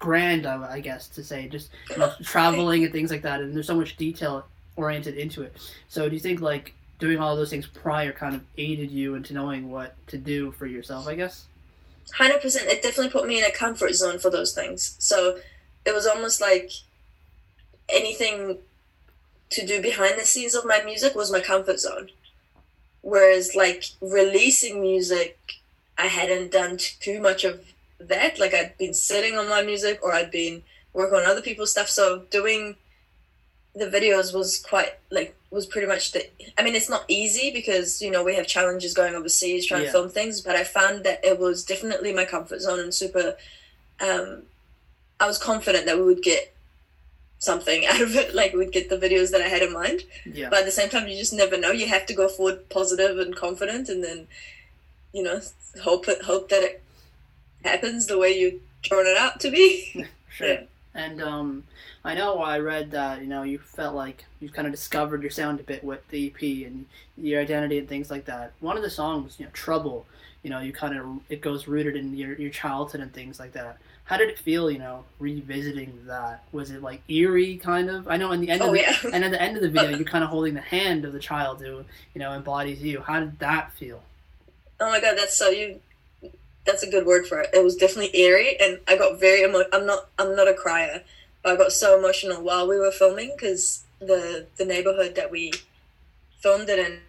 grand, 0.00 0.46
I, 0.46 0.72
I 0.72 0.80
guess, 0.80 1.06
to 1.10 1.22
say, 1.22 1.46
just 1.46 1.70
you 1.90 1.98
know, 1.98 2.12
traveling 2.24 2.82
and 2.82 2.92
things 2.92 3.12
like 3.12 3.22
that, 3.22 3.40
and 3.40 3.54
there's 3.54 3.68
so 3.68 3.76
much 3.76 3.96
detail 3.96 4.46
oriented 4.74 5.16
into 5.16 5.42
it. 5.42 5.56
So, 5.88 6.08
do 6.08 6.14
you 6.16 6.20
think 6.20 6.40
like 6.40 6.74
doing 6.98 7.18
all 7.18 7.36
those 7.36 7.50
things 7.50 7.66
prior 7.68 8.10
kind 8.12 8.34
of 8.34 8.42
aided 8.58 8.90
you 8.90 9.14
into 9.14 9.32
knowing 9.32 9.70
what 9.70 9.94
to 10.08 10.18
do 10.18 10.50
for 10.50 10.66
yourself? 10.66 11.06
I 11.06 11.14
guess. 11.14 11.46
Hundred 12.14 12.42
percent. 12.42 12.68
It 12.68 12.82
definitely 12.82 13.10
put 13.10 13.28
me 13.28 13.38
in 13.38 13.44
a 13.44 13.52
comfort 13.52 13.94
zone 13.94 14.18
for 14.18 14.30
those 14.30 14.52
things. 14.52 14.96
So 14.98 15.38
it 15.84 15.94
was 15.94 16.06
almost 16.06 16.40
like 16.40 16.72
anything 17.92 18.58
to 19.50 19.66
do 19.66 19.82
behind 19.82 20.18
the 20.18 20.24
scenes 20.26 20.54
of 20.54 20.64
my 20.64 20.82
music 20.82 21.14
was 21.14 21.32
my 21.32 21.40
comfort 21.40 21.80
zone. 21.80 22.10
Whereas 23.02 23.54
like 23.54 23.84
releasing 24.00 24.80
music, 24.80 25.38
I 25.98 26.06
hadn't 26.06 26.52
done 26.52 26.76
too 26.78 27.20
much 27.20 27.44
of 27.44 27.64
that. 27.98 28.38
Like 28.38 28.54
I'd 28.54 28.76
been 28.78 28.94
sitting 28.94 29.36
on 29.36 29.48
my 29.48 29.62
music 29.62 30.00
or 30.02 30.12
I'd 30.14 30.30
been 30.30 30.62
working 30.92 31.18
on 31.18 31.26
other 31.26 31.42
people's 31.42 31.70
stuff. 31.70 31.88
So 31.88 32.24
doing 32.30 32.76
the 33.74 33.86
videos 33.86 34.34
was 34.34 34.58
quite 34.58 34.94
like 35.10 35.36
was 35.50 35.64
pretty 35.66 35.86
much 35.86 36.10
the 36.12 36.28
I 36.58 36.62
mean 36.62 36.74
it's 36.74 36.90
not 36.90 37.04
easy 37.08 37.52
because 37.52 38.02
you 38.02 38.10
know 38.10 38.24
we 38.24 38.34
have 38.34 38.46
challenges 38.46 38.94
going 38.94 39.14
overseas 39.14 39.64
trying 39.66 39.82
Yeah. 39.82 39.86
to 39.86 39.92
film 39.92 40.08
things 40.08 40.40
but 40.40 40.56
I 40.56 40.64
found 40.64 41.04
that 41.04 41.24
it 41.24 41.38
was 41.38 41.64
definitely 41.64 42.12
my 42.12 42.24
comfort 42.24 42.60
zone 42.60 42.80
and 42.80 42.92
super 42.92 43.36
um 44.00 44.42
I 45.20 45.26
was 45.28 45.38
confident 45.38 45.86
that 45.86 45.96
we 45.96 46.02
would 46.02 46.22
get 46.22 46.52
something 47.40 47.84
out 47.90 48.00
of 48.00 48.14
it 48.14 48.34
like 48.34 48.52
we'd 48.54 48.70
get 48.70 48.88
the 48.88 48.96
videos 48.96 49.30
that 49.32 49.40
I 49.42 49.48
had 49.48 49.62
in 49.62 49.72
mind 49.72 50.04
Yeah. 50.24 50.48
but 50.50 50.60
at 50.60 50.64
the 50.66 50.70
same 50.70 50.88
time 50.88 51.08
you 51.08 51.16
just 51.18 51.32
never 51.32 51.58
know 51.58 51.72
you 51.72 51.86
have 51.88 52.06
to 52.06 52.14
go 52.14 52.28
forward 52.28 52.68
positive 52.68 53.18
and 53.18 53.34
confident 53.34 53.88
and 53.88 54.04
then 54.04 54.28
you 55.12 55.22
know 55.24 55.40
hope 55.82 56.06
it 56.08 56.22
hope 56.22 56.48
that 56.50 56.62
it 56.62 56.82
happens 57.64 58.06
the 58.06 58.18
way 58.18 58.38
you 58.38 58.60
drawn 58.82 59.06
it 59.06 59.16
out 59.16 59.40
to 59.40 59.50
be 59.50 60.06
Sure. 60.36 60.48
Yeah. 60.48 60.60
And 60.94 61.22
um, 61.22 61.64
I 62.04 62.14
know 62.14 62.38
I 62.40 62.58
read 62.58 62.90
that 62.92 63.20
you 63.22 63.26
know 63.26 63.42
you 63.42 63.58
felt 63.58 63.94
like 63.94 64.24
you 64.40 64.48
kind 64.50 64.66
of 64.66 64.72
discovered 64.72 65.22
your 65.22 65.30
sound 65.30 65.60
a 65.60 65.62
bit 65.62 65.82
with 65.84 66.06
the 66.08 66.26
EP 66.28 66.42
and 66.66 66.86
your 67.16 67.40
identity 67.40 67.78
and 67.78 67.88
things 67.88 68.10
like 68.10 68.24
that. 68.26 68.52
One 68.60 68.76
of 68.76 68.82
the 68.82 68.90
songs, 68.90 69.36
you 69.38 69.44
know, 69.44 69.50
"Trouble," 69.52 70.06
you 70.42 70.50
know 70.50 70.60
you 70.60 70.72
kind 70.72 70.96
of 70.98 71.06
it 71.28 71.40
goes 71.40 71.66
rooted 71.68 71.96
in 71.96 72.14
your 72.14 72.34
your 72.34 72.50
childhood 72.50 73.00
and 73.00 73.12
things 73.12 73.38
like 73.38 73.52
that. 73.52 73.78
How 74.04 74.16
did 74.16 74.28
it 74.28 74.40
feel, 74.40 74.68
you 74.72 74.80
know, 74.80 75.04
revisiting 75.20 75.96
that? 76.06 76.42
Was 76.50 76.72
it 76.72 76.82
like 76.82 77.00
eerie, 77.08 77.58
kind 77.58 77.88
of? 77.88 78.08
I 78.08 78.16
know 78.16 78.32
in 78.32 78.40
the 78.40 78.50
end, 78.50 78.60
Oh, 78.60 78.66
of 78.68 78.72
the, 78.72 78.80
yeah. 78.80 78.96
and 79.12 79.24
at 79.24 79.30
the 79.30 79.40
end 79.40 79.56
of 79.56 79.62
the 79.62 79.68
video, 79.70 79.90
you're 79.96 80.04
kind 80.04 80.24
of 80.24 80.30
holding 80.30 80.54
the 80.54 80.60
hand 80.60 81.04
of 81.04 81.12
the 81.12 81.20
child 81.20 81.60
who, 81.60 81.84
you 82.14 82.18
know, 82.18 82.32
embodies 82.32 82.82
you. 82.82 83.00
How 83.02 83.20
did 83.20 83.38
that 83.38 83.72
feel? 83.74 84.02
Oh 84.80 84.88
my 84.90 85.00
god, 85.00 85.16
that's 85.16 85.36
so 85.36 85.48
you. 85.50 85.80
That's 86.66 86.82
a 86.82 86.90
good 86.90 87.06
word 87.06 87.26
for 87.28 87.40
it. 87.40 87.50
It 87.54 87.62
was 87.62 87.76
definitely 87.76 88.18
eerie, 88.18 88.58
and 88.60 88.80
I 88.88 88.96
got 88.96 89.20
very 89.20 89.42
emo. 89.44 89.62
I'm 89.72 89.86
not. 89.86 90.08
I'm 90.18 90.34
not 90.34 90.48
a 90.48 90.54
crier, 90.54 91.02
but 91.44 91.52
I 91.52 91.56
got 91.56 91.70
so 91.72 91.96
emotional 91.96 92.42
while 92.42 92.66
we 92.66 92.78
were 92.78 92.90
filming 92.90 93.32
because 93.36 93.84
the 94.00 94.46
the 94.56 94.64
neighborhood 94.64 95.14
that 95.14 95.30
we 95.30 95.52
filmed 96.40 96.68
it 96.68 96.78
in. 96.80 97.00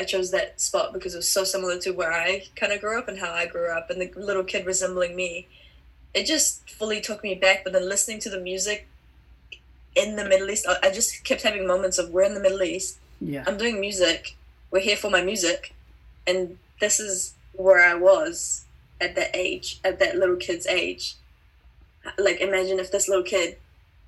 I 0.00 0.04
chose 0.04 0.30
that 0.30 0.60
spot 0.60 0.92
because 0.94 1.14
it 1.14 1.18
was 1.18 1.30
so 1.30 1.44
similar 1.44 1.78
to 1.80 1.90
where 1.90 2.12
I 2.12 2.44
kind 2.56 2.72
of 2.72 2.80
grew 2.80 2.98
up 2.98 3.06
and 3.06 3.18
how 3.18 3.32
I 3.32 3.46
grew 3.46 3.68
up, 3.70 3.90
and 3.90 4.00
the 4.00 4.10
little 4.18 4.44
kid 4.44 4.64
resembling 4.64 5.14
me. 5.14 5.46
It 6.14 6.24
just 6.26 6.68
fully 6.70 7.00
took 7.00 7.22
me 7.22 7.34
back. 7.34 7.62
But 7.62 7.72
then 7.74 7.88
listening 7.88 8.20
to 8.20 8.30
the 8.30 8.40
music 8.40 8.88
in 9.94 10.16
the 10.16 10.24
Middle 10.24 10.50
East, 10.50 10.66
I 10.66 10.88
I 10.88 10.90
just 10.90 11.22
kept 11.24 11.42
having 11.42 11.66
moments 11.66 11.98
of 11.98 12.10
we're 12.10 12.22
in 12.22 12.34
the 12.34 12.40
Middle 12.40 12.62
East. 12.62 12.98
Yeah, 13.20 13.44
I'm 13.46 13.58
doing 13.58 13.78
music. 13.78 14.36
We're 14.70 14.80
here 14.80 14.96
for 14.96 15.10
my 15.10 15.22
music, 15.22 15.74
and 16.26 16.58
this 16.80 16.98
is 16.98 17.34
where 17.52 17.82
I 17.84 17.94
was 17.94 18.64
at 19.00 19.14
that 19.16 19.30
age, 19.34 19.80
at 19.84 19.98
that 19.98 20.16
little 20.16 20.36
kid's 20.36 20.66
age. 20.66 21.16
Like, 22.16 22.40
imagine 22.40 22.78
if 22.78 22.90
this 22.90 23.08
little 23.08 23.24
kid, 23.24 23.58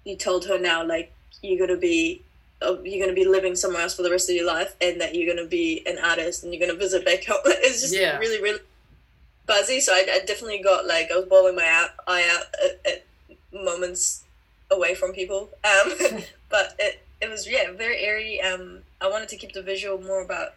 you 0.04 0.16
told 0.16 0.46
her 0.46 0.58
now, 0.58 0.84
like, 0.84 1.12
you're 1.42 1.66
gonna 1.66 1.78
be, 1.78 2.22
you're 2.84 3.04
gonna 3.04 3.14
be 3.14 3.24
living 3.26 3.54
somewhere 3.56 3.82
else 3.82 3.94
for 3.94 4.02
the 4.02 4.10
rest 4.10 4.28
of 4.30 4.36
your 4.36 4.46
life, 4.46 4.74
and 4.80 5.00
that 5.00 5.14
you're 5.14 5.32
gonna 5.34 5.48
be 5.48 5.82
an 5.86 5.98
artist, 5.98 6.42
and 6.42 6.52
you're 6.52 6.64
gonna 6.66 6.78
visit 6.78 7.04
back 7.04 7.24
home. 7.24 7.38
It's 7.44 7.80
just 7.80 7.94
Yeah. 7.94 8.18
really, 8.18 8.40
really 8.42 8.60
buzzy. 9.46 9.80
So 9.80 9.92
I, 9.92 10.06
I 10.10 10.18
definitely 10.24 10.60
got 10.62 10.86
like 10.86 11.10
I 11.12 11.16
was 11.16 11.26
bawling 11.26 11.56
my 11.56 11.66
out, 11.66 11.90
eye 12.06 12.24
out 12.34 12.44
at, 12.64 12.92
at 12.92 13.04
moments 13.52 14.24
away 14.70 14.94
from 14.94 15.12
people. 15.12 15.50
Um, 15.64 15.92
but 16.48 16.74
it 16.78 17.04
it 17.20 17.28
was 17.30 17.48
yeah 17.48 17.70
very 17.72 17.98
airy. 17.98 18.40
Um, 18.40 18.80
I 19.00 19.08
wanted 19.08 19.28
to 19.30 19.36
keep 19.36 19.52
the 19.52 19.62
visual 19.62 19.98
more 20.00 20.22
about 20.22 20.54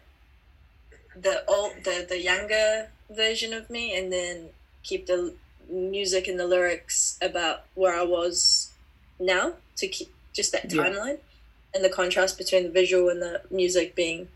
the 1.14 1.44
old 1.48 1.72
the 1.84 2.04
the 2.08 2.20
younger 2.20 2.88
version 3.10 3.52
of 3.52 3.70
me, 3.70 3.96
and 3.96 4.12
then 4.12 4.50
keep 4.82 5.06
the 5.06 5.34
music 5.68 6.28
and 6.28 6.38
the 6.38 6.46
lyrics 6.46 7.18
about 7.20 7.64
where 7.74 7.94
I 7.98 8.04
was 8.04 8.70
now 9.18 9.54
to 9.76 9.88
keep 9.88 10.14
just 10.32 10.52
that 10.52 10.72
Yeah. 10.72 10.82
And 11.74 11.84
the 11.84 11.88
contrast 11.88 12.38
between 12.38 12.64
the 12.64 12.70
visual 12.70 13.08
and 13.08 13.20
the 13.20 13.42
music 13.50 13.94
being 13.94 14.28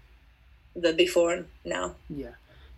the 0.77 0.93
before 0.93 1.33
and 1.33 1.47
now. 1.65 1.95
yeah. 2.09 2.31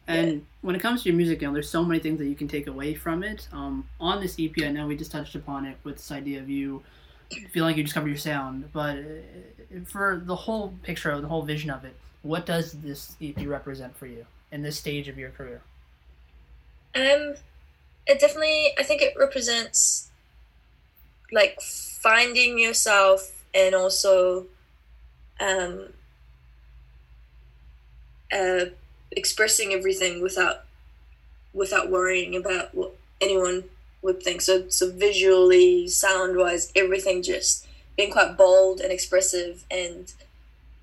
And 0.08 0.44
when 0.62 0.74
it 0.74 0.80
comes 0.80 1.02
to 1.02 1.08
your 1.08 1.16
music, 1.16 1.40
you 1.40 1.46
know, 1.46 1.54
there's 1.54 1.70
so 1.70 1.84
many 1.84 2.00
things 2.00 2.18
that 2.18 2.26
you 2.26 2.34
can 2.34 2.48
take 2.48 2.66
away 2.66 2.94
from 2.94 3.22
it. 3.22 3.46
Um, 3.52 3.88
on 4.00 4.20
this 4.20 4.36
EP, 4.38 4.52
I 4.58 4.68
know 4.68 4.88
we 4.88 4.96
just 4.96 5.12
touched 5.12 5.36
upon 5.36 5.64
it 5.64 5.76
with 5.84 5.96
this 5.96 6.10
idea 6.10 6.40
of 6.40 6.50
you 6.50 6.82
feeling 7.50 7.70
like 7.70 7.76
you 7.76 7.84
discover 7.84 8.08
your 8.08 8.16
sound, 8.16 8.70
but 8.72 8.96
uh, 8.98 9.80
for 9.86 10.20
the 10.24 10.34
whole 10.34 10.74
picture, 10.82 11.18
the 11.20 11.28
whole 11.28 11.42
vision 11.42 11.70
of 11.70 11.84
it, 11.84 11.94
what 12.22 12.46
does 12.46 12.72
this 12.72 13.16
EP 13.22 13.46
represent 13.46 13.96
for 13.96 14.06
you 14.06 14.26
in 14.50 14.62
this 14.62 14.76
stage 14.76 15.08
of 15.08 15.18
your 15.18 15.30
career? 15.30 15.62
Um, 16.94 17.34
it 18.06 18.20
definitely, 18.20 18.72
I 18.78 18.82
think 18.82 19.02
it 19.02 19.14
represents 19.16 20.10
like 21.30 21.60
finding 21.60 22.58
yourself 22.58 23.31
and 23.54 23.74
also 23.74 24.46
um, 25.40 25.88
uh, 28.32 28.66
expressing 29.10 29.72
everything 29.72 30.22
without 30.22 30.64
without 31.52 31.90
worrying 31.90 32.34
about 32.34 32.74
what 32.74 32.96
anyone 33.20 33.64
would 34.00 34.22
think. 34.22 34.40
So, 34.40 34.68
so 34.68 34.90
visually, 34.90 35.86
sound 35.88 36.36
wise, 36.36 36.72
everything 36.74 37.22
just 37.22 37.66
being 37.96 38.10
quite 38.10 38.36
bold 38.36 38.80
and 38.80 38.90
expressive, 38.90 39.64
and 39.70 40.12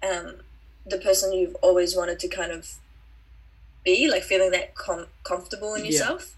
um, 0.01 0.35
the 0.85 0.97
person 0.97 1.33
you've 1.33 1.55
always 1.55 1.95
wanted 1.95 2.19
to 2.19 2.27
kind 2.27 2.51
of 2.51 2.75
be, 3.83 4.09
like 4.09 4.23
feeling 4.23 4.51
that 4.51 4.75
com- 4.75 5.07
comfortable 5.23 5.73
in 5.73 5.85
Yeah. 5.85 5.91
yourself. 5.91 6.35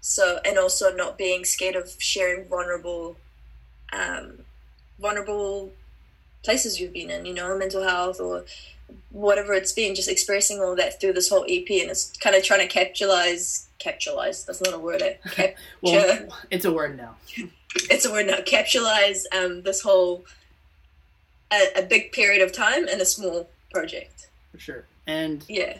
So, 0.00 0.38
and 0.44 0.56
also 0.56 0.94
not 0.94 1.18
being 1.18 1.44
scared 1.44 1.74
of 1.74 1.96
sharing 1.98 2.48
vulnerable, 2.48 3.16
um, 3.92 4.45
vulnerable 4.98 5.72
places 6.44 6.80
you've 6.80 6.92
been 6.92 7.10
in, 7.10 7.26
you 7.26 7.34
know, 7.34 7.56
mental 7.58 7.82
health 7.82 8.20
or 8.20 8.44
whatever 9.10 9.52
it's 9.54 9.72
been, 9.72 9.94
just 9.94 10.08
expressing 10.08 10.60
all 10.60 10.76
that 10.76 11.00
through 11.00 11.12
this 11.12 11.28
whole 11.28 11.44
EP, 11.48 11.68
and 11.70 11.90
it's 11.90 12.16
kind 12.18 12.36
of 12.36 12.42
trying 12.44 12.60
to 12.60 12.66
capitalize, 12.72 13.66
capitalize. 13.78 14.44
That's 14.44 14.60
not 14.62 14.74
a 14.74 14.78
word. 14.78 15.02
Eh? 15.02 15.14
Cap- 15.32 15.54
Well, 15.82 16.28
it's 16.50 16.64
a 16.64 16.72
word 16.72 16.96
now. 16.96 17.16
it's 17.90 18.04
a 18.04 18.12
word 18.12 18.26
now. 18.26 18.38
Capitalize 18.44 19.26
um, 19.32 19.62
this 19.62 19.80
whole 19.80 20.24
a, 21.52 21.80
a 21.80 21.82
big 21.82 22.12
period 22.12 22.42
of 22.42 22.52
time 22.52 22.86
in 22.88 23.00
a 23.00 23.04
small 23.04 23.48
project. 23.72 24.28
For 24.52 24.58
sure. 24.58 24.84
And 25.06 25.44
Yeah. 25.48 25.78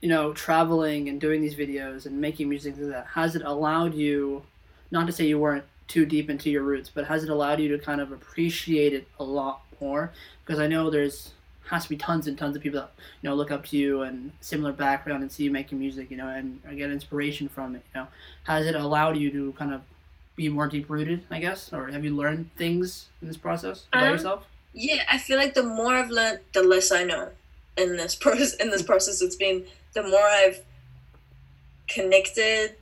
you 0.00 0.08
know, 0.08 0.32
traveling 0.32 1.08
and 1.08 1.20
doing 1.20 1.40
these 1.40 1.54
videos 1.54 2.06
and 2.06 2.20
making 2.20 2.48
music 2.48 2.74
like 2.78 2.90
that, 2.90 3.06
has 3.14 3.36
it 3.36 3.42
allowed 3.44 3.94
you, 3.94 4.42
not 4.90 5.06
to 5.06 5.12
say 5.12 5.26
you 5.26 5.38
weren't 5.38 5.64
too 5.90 6.06
deep 6.06 6.30
into 6.30 6.48
your 6.50 6.62
roots, 6.62 6.88
but 6.92 7.06
has 7.06 7.24
it 7.24 7.30
allowed 7.30 7.60
you 7.60 7.68
to 7.76 7.84
kind 7.84 8.00
of 8.00 8.12
appreciate 8.12 8.92
it 8.94 9.08
a 9.18 9.24
lot 9.24 9.62
more? 9.80 10.12
Because 10.44 10.60
I 10.60 10.66
know 10.66 10.88
there's 10.88 11.32
has 11.68 11.84
to 11.84 11.88
be 11.88 11.96
tons 11.96 12.26
and 12.26 12.36
tons 12.36 12.56
of 12.56 12.62
people 12.62 12.80
that 12.80 12.90
you 13.22 13.28
know 13.28 13.34
look 13.34 13.52
up 13.52 13.64
to 13.64 13.76
you 13.76 14.02
and 14.02 14.32
similar 14.40 14.72
background 14.72 15.22
and 15.22 15.30
see 15.30 15.44
you 15.44 15.50
making 15.50 15.78
music, 15.78 16.10
you 16.10 16.16
know, 16.16 16.28
and 16.28 16.60
I 16.68 16.74
get 16.74 16.90
inspiration 16.90 17.48
from 17.48 17.74
it. 17.74 17.82
You 17.94 18.02
know, 18.02 18.06
has 18.44 18.66
it 18.66 18.74
allowed 18.74 19.16
you 19.16 19.30
to 19.32 19.52
kind 19.52 19.74
of 19.74 19.82
be 20.36 20.48
more 20.48 20.68
deep 20.68 20.88
rooted, 20.88 21.24
I 21.30 21.40
guess, 21.40 21.72
or 21.72 21.88
have 21.88 22.04
you 22.04 22.14
learned 22.14 22.50
things 22.56 23.06
in 23.20 23.28
this 23.28 23.36
process 23.36 23.86
about 23.92 24.04
Um, 24.04 24.12
yourself? 24.12 24.46
Yeah, 24.72 25.02
I 25.10 25.18
feel 25.18 25.36
like 25.36 25.54
the 25.54 25.64
more 25.64 25.94
I've 25.94 26.10
learned, 26.10 26.40
the 26.54 26.62
less 26.62 26.92
I 26.92 27.02
know 27.04 27.30
in 27.76 27.96
this 27.96 28.14
process. 28.24 28.54
In 28.54 28.70
this 28.70 28.82
process, 28.82 29.20
it's 29.20 29.36
been 29.36 29.64
the 29.92 30.02
more 30.04 30.26
I've 30.26 30.60
connected 31.88 32.76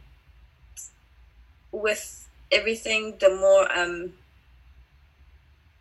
with 1.73 2.18
everything, 2.51 3.17
the 3.19 3.31
more 3.31 3.71
I'm 3.71 4.15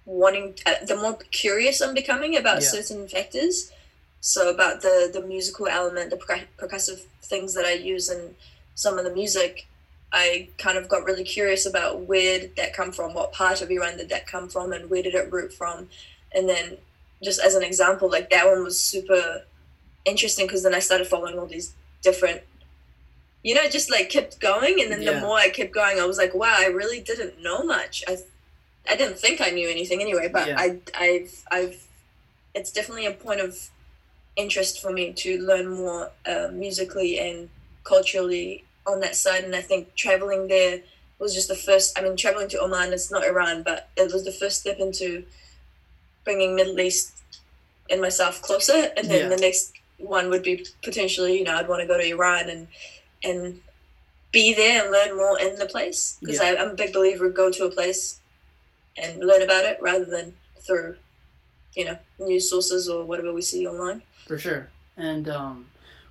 wanting, 0.06 0.56
uh, 0.66 0.86
the 0.86 0.96
more 0.96 1.18
curious 1.32 1.82
I'm 1.82 1.94
becoming 1.94 2.36
about 2.38 2.62
Yeah. 2.62 2.70
certain 2.70 3.08
factors. 3.08 3.72
So 4.22 4.50
about 4.50 4.82
the 4.82 5.10
the 5.14 5.22
musical 5.22 5.68
element, 5.68 6.10
the 6.10 6.18
percu- 6.18 6.48
percussive 6.58 7.02
things 7.22 7.54
that 7.54 7.66
I 7.66 7.74
use 7.74 8.10
in 8.10 8.36
some 8.76 8.98
of 8.98 9.06
the 9.06 9.14
music, 9.14 9.68
I 10.12 10.50
kind 10.58 10.78
of 10.78 10.88
got 10.90 11.06
really 11.06 11.24
curious 11.24 11.66
about 11.66 12.02
where 12.02 12.40
did 12.40 12.56
that 12.56 12.74
come 12.74 12.92
from, 12.92 13.14
what 13.14 13.32
part 13.34 13.62
of 13.62 13.70
Iran 13.70 13.98
did 13.98 14.10
that 14.10 14.26
come 14.28 14.50
from, 14.50 14.72
and 14.74 14.90
where 14.90 15.04
did 15.04 15.14
it 15.16 15.32
root 15.32 15.54
from, 15.54 15.90
and 16.34 16.48
then 16.50 16.78
just 17.24 17.40
as 17.40 17.56
an 17.56 17.64
example, 17.64 18.10
like 18.10 18.30
that 18.30 18.48
one 18.48 18.64
was 18.64 18.80
super 18.80 19.44
interesting 20.06 20.46
because 20.46 20.64
then 20.64 20.74
I 20.76 20.80
started 20.80 21.08
following 21.08 21.38
all 21.38 21.48
these 21.48 21.74
different, 22.02 22.42
you 23.44 23.54
know, 23.56 23.68
just 23.70 23.90
like 23.92 24.10
kept 24.10 24.40
going, 24.40 24.82
and 24.82 24.92
then 24.92 25.02
Yeah. 25.02 25.14
the 25.14 25.20
more 25.22 25.38
I 25.38 25.50
kept 25.50 25.74
going, 25.74 26.00
I 26.00 26.06
was 26.06 26.18
like, 26.18 26.34
wow, 26.34 26.56
I 26.58 26.66
really 26.68 27.00
didn't 27.00 27.42
know 27.42 27.64
much. 27.64 28.04
I, 28.08 28.18
I 28.90 28.96
didn't 28.96 29.20
think 29.20 29.42
I 29.42 29.50
knew 29.50 29.70
anything 29.70 30.02
anyway, 30.02 30.30
but 30.32 30.48
Yeah. 30.48 30.56
I, 30.58 30.80
I've, 30.96 31.44
I've, 31.52 31.88
it's 32.54 32.72
definitely 32.72 33.06
a 33.06 33.12
point 33.12 33.40
of 33.42 33.70
interest 34.36 34.82
for 34.82 34.92
me 34.92 35.14
to 35.14 35.42
learn 35.42 35.68
more 35.68 36.12
uh, 36.26 36.50
musically 36.52 37.20
and 37.20 37.50
culturally 37.84 38.64
on 38.86 39.00
that 39.02 39.16
side. 39.16 39.44
And 39.44 39.56
I 39.56 39.62
think 39.62 39.96
traveling 39.96 40.48
there 40.48 40.82
was 41.20 41.34
just 41.34 41.48
the 41.48 41.56
first. 41.56 41.98
I 41.98 42.02
mean, 42.02 42.16
traveling 42.16 42.48
to 42.50 42.60
Oman, 42.62 42.94
it's 42.94 43.12
not 43.12 43.26
Iran, 43.26 43.64
but 43.64 43.90
it 43.98 44.12
was 44.14 44.24
the 44.26 44.32
first 44.32 44.62
step 44.62 44.80
into 44.80 45.26
bringing 46.24 46.56
Middle 46.56 46.80
East 46.80 47.14
and 47.90 48.02
myself 48.02 48.42
closer. 48.42 48.92
And 48.98 49.10
then 49.10 49.30
Yeah. 49.30 49.36
the 49.36 49.42
next 49.42 49.74
one 49.98 50.30
would 50.30 50.44
be 50.44 50.66
potentially, 50.84 51.38
you 51.40 51.44
know, 51.44 51.56
I'd 51.56 51.68
want 51.68 51.82
to 51.82 51.88
go 51.88 51.98
to 51.98 52.08
Iran 52.08 52.50
and 52.50 52.68
and 53.24 53.62
be 54.32 54.54
there 54.54 54.84
and 54.84 54.92
learn 54.92 55.16
more 55.18 55.40
in 55.40 55.56
the 55.56 55.66
place 55.66 56.18
because 56.20 56.40
Yeah. 56.40 56.56
I'm 56.60 56.72
a 56.72 56.74
big 56.76 56.94
believer. 56.94 57.30
Go 57.30 57.50
to 57.52 57.66
a 57.66 57.72
place 57.72 58.20
and 58.98 59.20
learn 59.20 59.42
about 59.42 59.66
it 59.66 59.78
rather 59.82 60.06
than 60.06 60.36
through, 60.60 60.98
you 61.76 61.86
know, 61.86 61.98
news 62.20 62.50
sources 62.50 62.90
or 62.90 63.06
whatever 63.06 63.32
we 63.34 63.42
see 63.42 63.66
online. 63.68 64.02
For 64.28 64.38
sure. 64.38 64.70
And 64.98 65.30
um, 65.30 65.68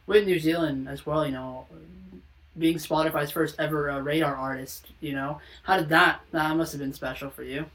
with 0.06 0.24
New 0.26 0.38
Zealand 0.38 0.88
as 0.88 1.04
well, 1.04 1.26
you 1.26 1.32
know, 1.32 1.66
being 2.58 2.78
Spotify's 2.78 3.30
first 3.30 3.56
ever 3.58 3.90
uh, 3.90 4.00
radar 4.00 4.34
artist, 4.34 4.86
you 5.00 5.12
know, 5.12 5.40
how 5.64 5.76
did 5.76 5.90
that? 5.90 6.20
That 6.30 6.56
must 6.56 6.72
have 6.72 6.80
been 6.80 6.94
special 6.94 7.28
for 7.30 7.42
you. 7.42 7.66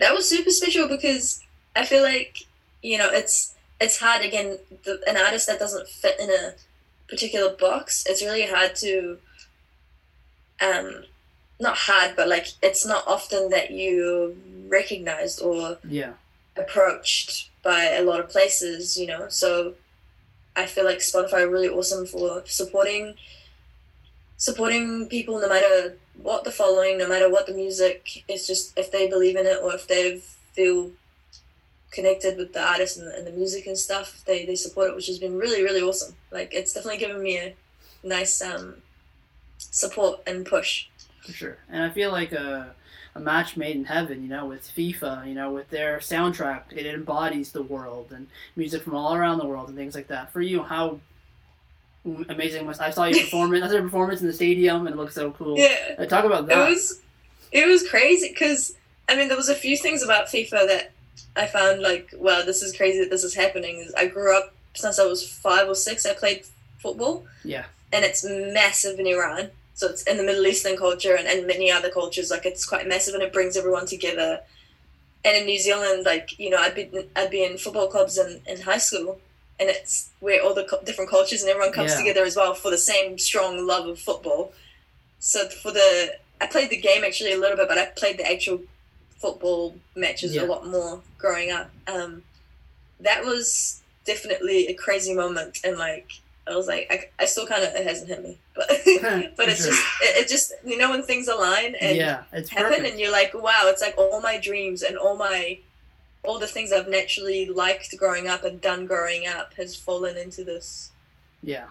that 0.00 0.12
was 0.12 0.28
super 0.28 0.50
special 0.50 0.88
because 0.88 1.40
I 1.76 1.86
feel 1.86 2.02
like 2.02 2.40
you 2.82 2.98
know 2.98 3.08
it's 3.10 3.54
it's 3.80 3.98
hard 3.98 4.22
again 4.24 4.58
the, 4.84 5.00
an 5.06 5.16
artist 5.16 5.46
that 5.46 5.58
doesn't 5.58 5.88
fit 5.88 6.18
in 6.20 6.28
a 6.30 6.52
particular 7.08 7.54
box 7.54 8.04
it's 8.06 8.22
really 8.22 8.46
hard 8.46 8.74
to 8.74 9.18
um 10.60 11.04
not 11.60 11.76
hard 11.76 12.16
but 12.16 12.28
like 12.28 12.46
it's 12.62 12.84
not 12.86 13.06
often 13.06 13.50
that 13.50 13.70
you 13.70 14.36
recognized 14.68 15.40
or 15.42 15.78
Yeah. 15.88 16.14
approached 16.56 17.50
by 17.62 17.84
a 17.84 18.02
lot 18.02 18.20
of 18.20 18.28
places 18.28 18.96
you 18.96 19.06
know 19.06 19.28
so 19.28 19.74
I 20.56 20.66
feel 20.66 20.84
like 20.84 20.98
Spotify 20.98 21.40
are 21.42 21.50
really 21.50 21.68
awesome 21.68 22.06
for 22.06 22.42
supporting 22.46 23.14
supporting 24.36 25.06
people 25.08 25.40
no 25.40 25.48
matter 25.48 25.96
what 26.22 26.44
the 26.44 26.50
following, 26.52 26.98
no 26.98 27.08
matter 27.08 27.28
what 27.28 27.46
the 27.46 27.54
music. 27.54 28.24
It's 28.28 28.46
just 28.46 28.76
if 28.78 28.92
they 28.92 29.08
believe 29.08 29.36
in 29.36 29.46
it 29.46 29.58
or 29.62 29.74
if 29.74 29.86
they 29.88 30.18
feel 30.52 30.90
connected 31.94 32.36
with 32.36 32.52
the 32.52 32.62
artists 32.62 32.98
and, 32.98 33.08
and 33.12 33.26
the 33.26 33.32
music 33.32 33.66
and 33.66 33.78
stuff, 33.78 34.22
they, 34.26 34.44
they 34.44 34.56
support 34.56 34.90
it, 34.90 34.96
which 34.96 35.06
has 35.06 35.18
been 35.18 35.38
really, 35.38 35.62
really 35.62 35.80
awesome. 35.80 36.14
Like 36.30 36.52
it's 36.52 36.72
definitely 36.72 36.98
given 36.98 37.22
me 37.22 37.38
a 37.38 37.54
nice 38.02 38.42
um, 38.42 38.76
support 39.58 40.20
and 40.26 40.44
push. 40.44 40.86
For 41.22 41.32
sure. 41.32 41.58
And 41.70 41.82
I 41.82 41.90
feel 41.90 42.10
like 42.10 42.32
a, 42.32 42.74
a 43.14 43.20
match 43.20 43.56
made 43.56 43.76
in 43.76 43.84
heaven, 43.84 44.22
you 44.22 44.28
know, 44.28 44.46
with 44.46 44.70
FIFA, 44.76 45.26
you 45.26 45.34
know, 45.34 45.52
with 45.52 45.70
their 45.70 45.98
soundtrack, 45.98 46.72
it 46.72 46.86
embodies 46.86 47.52
the 47.52 47.62
world 47.62 48.12
and 48.12 48.26
music 48.56 48.82
from 48.82 48.94
all 48.94 49.14
around 49.14 49.38
the 49.38 49.46
world 49.46 49.68
and 49.68 49.76
things 49.76 49.94
like 49.94 50.08
that. 50.08 50.32
For 50.32 50.40
you, 50.40 50.62
how 50.62 51.00
amazing 52.28 52.66
was 52.66 52.80
I 52.80 52.90
saw 52.90 53.04
your 53.04 53.20
performance. 53.24 53.64
I 53.64 53.68
saw 53.68 53.74
your 53.74 53.82
performance 53.82 54.20
in 54.20 54.26
the 54.26 54.32
stadium 54.32 54.86
and 54.86 54.94
it 54.94 54.98
looked 54.98 55.14
so 55.14 55.30
cool. 55.32 55.58
Yeah. 55.58 55.94
Uh, 55.98 56.04
talk 56.04 56.24
about 56.24 56.46
that. 56.48 56.68
It 56.68 56.70
was 56.70 57.00
it 57.52 57.66
was 57.66 57.88
crazy 57.88 58.28
because 58.28 58.74
I 59.08 59.16
mean 59.16 59.28
there 59.28 59.36
was 59.36 59.48
a 59.48 59.54
few 59.54 59.76
things 59.76 60.02
about 60.02 60.26
FIFA 60.26 60.66
that 60.68 60.92
I 61.36 61.46
found 61.46 61.80
like 61.82 62.12
wow 62.16 62.42
this 62.44 62.62
is 62.62 62.76
crazy 62.76 63.00
that 63.00 63.10
this 63.10 63.24
is 63.24 63.34
happening. 63.34 63.88
I 63.96 64.06
grew 64.06 64.36
up 64.36 64.54
since 64.74 64.98
I 64.98 65.06
was 65.06 65.28
five 65.28 65.68
or 65.68 65.74
six. 65.74 66.04
I 66.06 66.14
played 66.14 66.44
football. 66.78 67.24
Yeah. 67.44 67.64
And 67.92 68.04
it's 68.04 68.24
massive 68.24 68.98
in 68.98 69.06
Iran. 69.06 69.50
So 69.74 69.88
it's 69.88 70.02
in 70.04 70.16
the 70.16 70.22
Middle 70.22 70.46
Eastern 70.46 70.76
culture 70.76 71.16
and, 71.16 71.26
and 71.26 71.46
many 71.46 71.70
other 71.70 71.90
cultures. 71.90 72.30
Like 72.30 72.44
it's 72.46 72.64
quite 72.66 72.86
massive 72.88 73.14
and 73.14 73.22
it 73.22 73.32
brings 73.32 73.56
everyone 73.56 73.86
together. 73.86 74.40
And 75.24 75.36
in 75.36 75.46
New 75.46 75.58
Zealand, 75.58 76.04
like 76.04 76.38
you 76.38 76.50
know, 76.50 76.58
I'd 76.58 76.74
be 76.74 76.90
I'd 77.16 77.30
be 77.30 77.44
in 77.44 77.56
football 77.58 77.88
clubs 77.88 78.18
in, 78.18 78.40
in 78.46 78.60
high 78.60 78.78
school, 78.78 79.20
and 79.58 79.70
it's 79.70 80.10
where 80.20 80.42
all 80.42 80.54
the 80.54 80.66
different 80.84 81.10
cultures 81.10 81.42
and 81.42 81.50
everyone 81.50 81.72
comes 81.72 81.92
Yeah. 81.92 81.98
together 81.98 82.24
as 82.24 82.36
well 82.36 82.54
for 82.54 82.70
the 82.70 82.78
same 82.78 83.18
strong 83.18 83.66
love 83.66 83.86
of 83.88 83.98
football. 83.98 84.52
So 85.20 85.48
for 85.48 85.70
the 85.72 86.16
I 86.40 86.46
played 86.46 86.70
the 86.70 86.76
game 86.76 87.04
actually 87.04 87.32
a 87.32 87.38
little 87.38 87.56
bit, 87.56 87.68
but 87.68 87.78
I 87.78 87.86
played 87.86 88.18
the 88.18 88.30
actual 88.30 88.60
football 89.24 89.74
matches 89.96 90.34
Yeah. 90.34 90.42
a 90.42 90.46
lot 90.46 90.66
more 90.66 91.00
growing 91.18 91.50
up. 91.50 91.70
Um, 91.86 92.22
that 93.00 93.24
was 93.24 93.80
definitely 94.04 94.66
a 94.68 94.74
crazy 94.74 95.14
moment, 95.14 95.60
and 95.64 95.78
like 95.78 96.08
I 96.46 96.54
was 96.54 96.66
like, 96.68 96.86
I, 96.90 97.22
I 97.22 97.24
still 97.24 97.46
kind 97.46 97.64
of 97.64 97.74
it 97.74 97.86
hasn't 97.86 98.08
hit 98.08 98.22
me, 98.22 98.36
but 98.54 98.68
but 99.38 99.48
it's 99.48 99.64
Sure. 99.64 99.72
just 99.72 99.86
it, 100.02 100.12
it 100.24 100.28
just 100.28 100.52
you 100.64 100.76
know 100.76 100.90
when 100.90 101.02
things 101.02 101.26
align 101.28 101.74
and 101.80 101.96
yeah, 101.96 102.24
it's 102.32 102.50
happen, 102.50 102.68
perfect. 102.72 102.86
and 102.90 103.00
you're 103.00 103.12
like, 103.12 103.32
wow, 103.34 103.62
it's 103.72 103.80
like 103.80 103.96
all 103.96 104.20
my 104.20 104.36
dreams 104.38 104.82
and 104.82 104.96
all 104.98 105.16
my 105.16 105.58
all 106.22 106.38
the 106.38 106.46
things 106.46 106.70
I've 106.72 106.88
naturally 106.88 107.46
liked 107.46 107.94
growing 107.98 108.28
up 108.28 108.44
and 108.44 108.60
done 108.60 108.86
growing 108.86 109.26
up 109.26 109.54
has 109.54 109.74
fallen 109.76 110.16
into 110.16 110.42
this 110.44 110.90
yeah. 111.42 111.66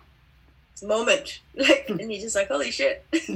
moment, 0.84 1.40
like, 1.56 1.86
and 1.90 2.12
you're 2.12 2.22
just 2.22 2.36
like, 2.36 2.50
holy 2.50 2.72
shit, 2.72 3.04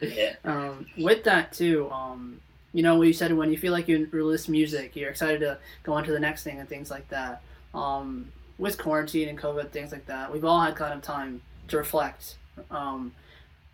yeah, 0.00 0.34
um, 0.44 0.86
with 0.98 1.22
that 1.24 1.52
too, 1.52 1.88
um, 1.90 2.40
you 2.76 2.82
know, 2.82 2.96
what 2.96 3.06
you 3.06 3.14
said 3.14 3.32
when 3.32 3.50
you 3.50 3.56
feel 3.56 3.72
like 3.72 3.88
you 3.88 4.06
release 4.10 4.48
music, 4.48 4.94
you're 4.94 5.08
excited 5.08 5.40
to 5.40 5.56
go 5.82 5.94
on 5.94 6.04
to 6.04 6.12
the 6.12 6.20
next 6.20 6.42
thing 6.44 6.60
and 6.60 6.68
things 6.68 6.90
like 6.90 7.08
that. 7.08 7.40
Um, 7.72 8.30
with 8.58 8.76
quarantine 8.76 9.30
and 9.30 9.38
COVID, 9.38 9.70
things 9.70 9.92
like 9.92 10.04
that, 10.06 10.30
we've 10.30 10.44
all 10.44 10.60
had 10.60 10.76
kind 10.76 10.92
of 10.92 11.00
time 11.00 11.40
to 11.68 11.78
reflect. 11.78 12.36
Um, 12.70 13.14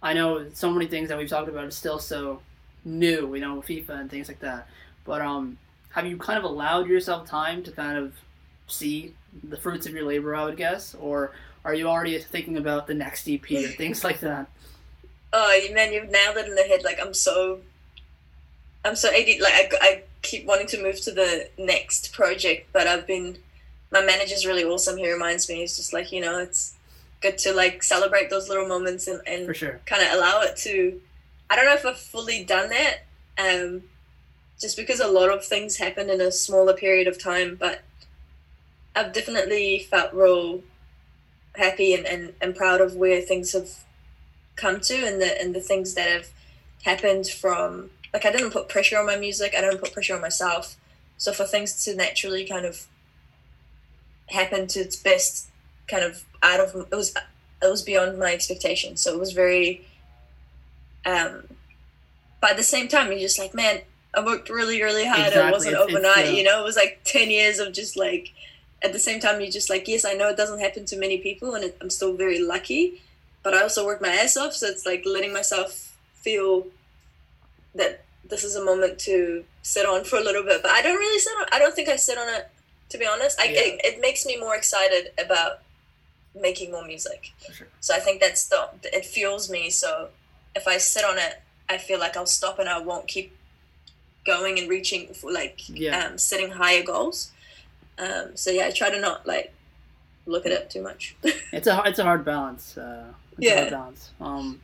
I 0.05 0.13
know 0.13 0.47
so 0.55 0.71
many 0.71 0.87
things 0.87 1.09
that 1.09 1.19
we've 1.19 1.29
talked 1.29 1.49
about 1.49 1.65
is 1.65 1.77
still 1.77 1.99
so 1.99 2.43
new, 2.85 3.35
you 3.35 3.41
know, 3.41 3.61
FIFA 3.61 4.03
and 4.03 4.09
things 4.09 4.29
like 4.29 4.39
that. 4.39 4.69
But 5.05 5.21
um, 5.21 5.59
have 5.91 6.07
you 6.07 6.17
kind 6.17 6.39
of 6.39 6.45
allowed 6.45 6.87
yourself 6.87 7.27
time 7.27 7.65
to 7.65 7.73
kind 7.73 7.99
of 7.99 8.15
see 8.69 9.15
the 9.43 9.57
fruits 9.57 9.85
of 9.85 9.95
your 9.95 10.05
labor, 10.05 10.37
I 10.37 10.45
would 10.45 10.57
guess, 10.57 10.95
or 10.95 11.33
are 11.65 11.75
you 11.75 11.89
already 11.89 12.17
thinking 12.21 12.57
about 12.57 12.87
the 12.87 12.95
next 12.95 13.29
EP 13.29 13.51
or 13.51 13.67
things 13.67 14.05
like 14.05 14.21
that? 14.21 14.49
oh 15.33 15.61
man, 15.73 15.93
you've 15.93 16.11
nailed 16.11 16.37
it 16.37 16.47
in 16.47 16.55
the 16.55 16.63
head. 16.63 16.85
Like 16.85 16.99
I'm 17.01 17.15
so, 17.15 17.61
I'm 18.85 18.97
so 18.97 19.09
AD. 19.09 19.41
Like 19.41 19.53
I, 19.53 19.69
I 19.81 20.03
keep 20.23 20.47
wanting 20.47 20.67
to 20.69 20.83
move 20.83 21.01
to 21.03 21.13
the 21.13 21.49
next 21.59 22.13
project, 22.13 22.69
but 22.73 22.87
I've 22.87 23.07
been, 23.07 23.39
my 23.91 24.03
manager's 24.03 24.47
really 24.47 24.65
awesome. 24.65 24.97
He 24.97 25.11
reminds 25.11 25.49
me, 25.49 25.57
he's 25.57 25.77
just 25.77 25.93
like 25.93 26.13
you 26.13 26.21
know, 26.21 26.39
it's 26.39 26.75
good 27.23 27.39
to 27.39 27.55
like 27.55 27.83
celebrate 27.83 28.29
those 28.29 28.49
little 28.49 28.67
moments 28.67 29.07
and 29.07 29.21
and 29.27 29.57
sure. 29.57 29.81
kind 29.87 30.03
of 30.03 30.13
allow 30.13 30.43
it 30.43 30.57
to 30.57 31.01
i 31.49 31.57
don't 31.57 31.65
know 31.65 31.75
if 31.75 31.87
i've 31.87 31.99
fully 31.99 32.45
done 32.45 32.69
that 32.69 33.05
um, 33.39 33.83
just 34.61 34.77
because 34.77 35.01
a 35.01 35.09
lot 35.09 35.31
of 35.31 35.45
things 35.45 35.79
happen 35.79 36.11
in 36.11 36.21
a 36.21 36.31
smaller 36.31 36.75
period 36.75 37.07
of 37.07 37.23
time 37.23 37.57
but 37.59 37.83
i've 38.95 39.13
definitely 39.13 39.87
felt 39.91 40.13
real 40.13 40.61
happy 41.55 41.95
and, 41.95 42.07
and, 42.07 42.35
and 42.41 42.57
proud 42.57 42.81
of 42.81 42.97
where 42.97 43.21
things 43.21 43.53
have 43.53 43.85
come 44.57 44.81
to 44.81 44.95
and 45.07 45.21
the 45.21 45.41
and 45.41 45.55
the 45.55 45.61
things 45.61 45.95
that 45.95 46.09
have 46.09 46.29
happened 46.83 47.27
from 47.27 47.91
like 48.13 48.25
i 48.27 48.31
didn't 48.33 48.51
put 48.51 48.69
pressure 48.69 48.99
on 48.99 49.07
my 49.07 49.17
music 49.17 49.55
i 49.57 49.61
didn't 49.61 49.79
put 49.79 49.93
pressure 49.93 50.15
on 50.15 50.21
myself 50.21 50.77
so 51.17 51.33
for 51.33 51.45
things 51.45 51.85
to 51.85 51.95
naturally 51.95 52.45
kind 52.45 52.67
of 52.67 52.87
happen 54.29 54.67
to 54.67 54.81
its 54.81 54.97
best 54.97 55.49
kind 55.89 56.03
of 56.05 56.25
out 56.43 56.61
of 56.61 56.75
it 56.91 56.95
was 56.97 57.15
it 57.63 57.71
was 57.71 57.83
beyond 57.83 58.19
my 58.19 58.33
expectations. 58.33 59.01
So 59.01 59.15
it 59.15 59.21
was 59.21 59.33
very 59.33 59.87
um 61.05 61.45
but 62.41 62.53
at 62.53 62.57
the 62.57 62.63
same 62.63 62.89
time 62.89 63.11
you're 63.11 63.21
just 63.21 63.39
like, 63.39 63.55
man, 63.55 63.83
I 64.15 64.25
worked 64.25 64.49
really, 64.51 64.83
really 64.83 65.05
hard. 65.07 65.29
Exactly. 65.29 65.49
It 65.49 65.53
wasn't 65.53 65.75
It's- 65.75 65.87
it's, 65.89 65.95
overnight, 65.97 66.27
uh, 66.27 66.37
you 66.37 66.43
know, 66.43 66.61
it 66.61 66.65
was 66.65 66.77
like 66.77 67.01
ten 67.05 67.31
years 67.31 67.59
of 67.59 67.73
just 67.73 67.97
like 67.97 68.33
at 68.83 68.93
the 68.93 68.99
same 68.99 69.21
time 69.21 69.41
you're 69.41 69.51
just 69.51 69.71
like, 69.71 69.87
yes, 69.87 70.05
I 70.05 70.15
know 70.15 70.29
it 70.29 70.37
doesn't 70.37 70.59
happen 70.59 70.85
to 70.87 70.97
many 70.97 71.19
people 71.19 71.55
and 71.55 71.65
it, 71.65 71.77
I'm 71.81 71.91
still 71.91 72.17
very 72.17 72.41
lucky, 72.43 73.01
but 73.45 73.55
I 73.55 73.63
also 73.63 73.87
work 73.87 74.01
my 74.03 74.09
ass 74.09 74.37
off, 74.37 74.55
so 74.55 74.67
it's 74.67 74.85
like 74.85 75.05
letting 75.07 75.33
myself 75.33 75.92
feel 76.23 76.67
that 77.75 78.03
this 78.29 78.45
is 78.45 78.57
a 78.57 78.65
moment 78.65 78.99
to 79.01 79.45
sit 79.63 79.85
on 79.87 80.05
for 80.05 80.17
a 80.17 80.21
little 80.23 80.43
bit. 80.43 80.63
But 80.63 80.71
I 80.73 80.83
don't 80.83 80.97
really 80.97 81.19
sit 81.19 81.33
on 81.41 81.47
I 81.53 81.59
don't 81.59 81.75
think 81.75 81.89
I 81.89 81.97
sit 81.97 82.19
on 82.19 82.29
it 82.29 82.49
to 82.91 82.99
be 82.99 83.07
honest. 83.07 83.39
I 83.41 83.45
Yeah. 83.45 83.61
it, 83.61 83.81
it 83.85 84.01
makes 84.01 84.25
me 84.27 84.39
more 84.39 84.55
excited 84.57 85.13
about 85.19 85.61
making 86.35 86.71
more 86.73 86.87
music. 86.87 87.33
Sure. 87.53 87.67
So 87.81 87.95
I 87.95 88.01
think 88.01 88.21
that's 88.21 88.47
the 88.47 88.69
it 88.85 89.05
fuels 89.05 89.51
me. 89.51 89.71
So 89.71 90.09
if 90.55 90.67
I 90.67 90.79
sit 90.79 91.05
on 91.05 91.19
it, 91.19 91.41
I 91.69 91.79
feel 91.79 91.99
like 91.99 92.17
I'll 92.17 92.27
stop 92.27 92.59
and 92.59 92.69
I 92.69 92.79
won't 92.79 93.09
keep 93.09 93.37
going 94.25 94.59
and 94.59 94.69
reaching 94.69 95.13
for 95.15 95.33
like 95.33 95.69
Yeah. 95.69 95.99
um, 96.07 96.19
setting 96.19 96.51
higher 96.53 96.83
goals. 96.83 97.33
Um, 97.99 98.37
so 98.37 98.51
yeah, 98.51 98.67
I 98.67 98.71
try 98.71 98.91
to 98.91 99.01
not 99.01 99.27
like 99.27 99.53
look 100.27 100.47
at 100.47 100.53
it 100.53 100.71
too 100.71 100.83
much. 100.83 101.17
It's 101.53 101.67
a 101.67 101.83
it's 101.87 101.99
a 101.99 102.05
hard 102.05 102.25
balance. 102.25 102.77
Uh, 102.79 103.13
it's 103.33 103.41
a 103.41 103.45
Yeah. 103.45 103.57
hard 103.61 103.71
balance. 103.71 104.11
Um, 104.21 104.61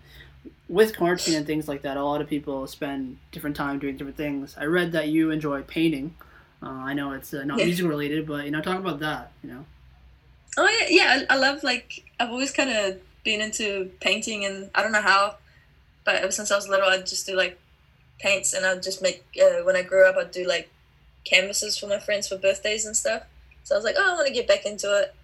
with 0.68 0.96
quarantine 0.96 1.34
and 1.34 1.46
things 1.46 1.66
like 1.68 1.82
that, 1.82 1.96
a 1.96 2.04
lot 2.04 2.20
of 2.20 2.28
people 2.28 2.66
spend 2.66 3.18
different 3.32 3.56
time 3.56 3.78
doing 3.78 3.96
different 3.96 4.16
things. 4.16 4.54
I 4.58 4.64
read 4.64 4.92
that 4.92 5.08
you 5.08 5.30
enjoy 5.30 5.62
painting. 5.62 6.14
Uh, 6.62 6.68
I 6.70 6.92
know 6.94 7.12
it's 7.12 7.32
uh, 7.32 7.44
not 7.44 7.58
Yeah. 7.58 7.64
music 7.66 7.86
related, 7.86 8.26
but 8.26 8.44
you 8.44 8.50
know, 8.50 8.60
talk 8.60 8.78
about 8.78 9.00
that. 9.00 9.32
You 9.42 9.50
know, 9.50 9.64
Oh 10.56 10.68
yeah, 10.80 10.86
yeah. 10.90 11.24
I, 11.30 11.34
I 11.34 11.38
love 11.38 11.62
like 11.62 12.04
I've 12.18 12.30
always 12.30 12.50
kind 12.50 12.70
of 12.70 13.00
been 13.24 13.40
into 13.40 13.90
painting, 14.00 14.44
and 14.44 14.70
I 14.74 14.82
don't 14.82 14.92
know 14.92 15.00
how, 15.02 15.36
but 16.04 16.16
ever 16.16 16.32
since 16.32 16.50
I 16.50 16.56
was 16.56 16.68
little, 16.68 16.88
I'd 16.88 17.06
just 17.06 17.26
do 17.26 17.36
like 17.36 17.58
paints, 18.18 18.52
and 18.54 18.66
I'd 18.66 18.82
just 18.82 19.00
make. 19.00 19.24
Uh, 19.40 19.62
when 19.64 19.76
I 19.76 19.82
grew 19.82 20.04
up, 20.08 20.16
I'd 20.16 20.32
do 20.32 20.46
like 20.46 20.68
canvases 21.24 21.78
for 21.78 21.86
my 21.86 21.98
friends 21.98 22.26
for 22.28 22.36
birthdays 22.36 22.84
and 22.86 22.96
stuff. 22.96 23.22
So 23.64 23.74
I 23.74 23.78
was 23.78 23.84
like, 23.84 23.96
oh, 23.98 24.12
I 24.12 24.14
want 24.14 24.26
to 24.26 24.32
get 24.32 24.48
back 24.48 24.64
into 24.66 24.86
it. 25.00 25.14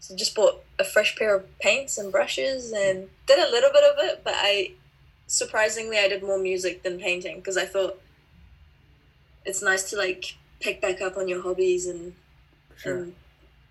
So 0.00 0.16
just 0.16 0.34
bought 0.34 0.64
a 0.78 0.84
fresh 0.84 1.14
pair 1.16 1.36
of 1.36 1.58
paints 1.58 1.98
and 1.98 2.10
brushes, 2.10 2.72
and 2.72 3.08
did 3.26 3.38
a 3.38 3.50
little 3.50 3.70
bit 3.70 3.84
of 3.84 3.96
it, 3.98 4.22
but 4.24 4.34
I 4.36 4.72
surprisingly 5.26 5.98
I 5.98 6.08
did 6.08 6.22
more 6.22 6.38
music 6.38 6.82
than 6.82 6.98
painting 6.98 7.36
because 7.36 7.56
I 7.56 7.66
thought 7.66 8.00
it's 9.44 9.62
nice 9.62 9.88
to 9.90 9.96
like 9.96 10.36
pick 10.58 10.80
back 10.80 11.00
up 11.00 11.16
on 11.16 11.28
your 11.28 11.42
hobbies 11.42 11.86
and 11.86 12.14
sure. 12.76 12.96
and 12.96 13.14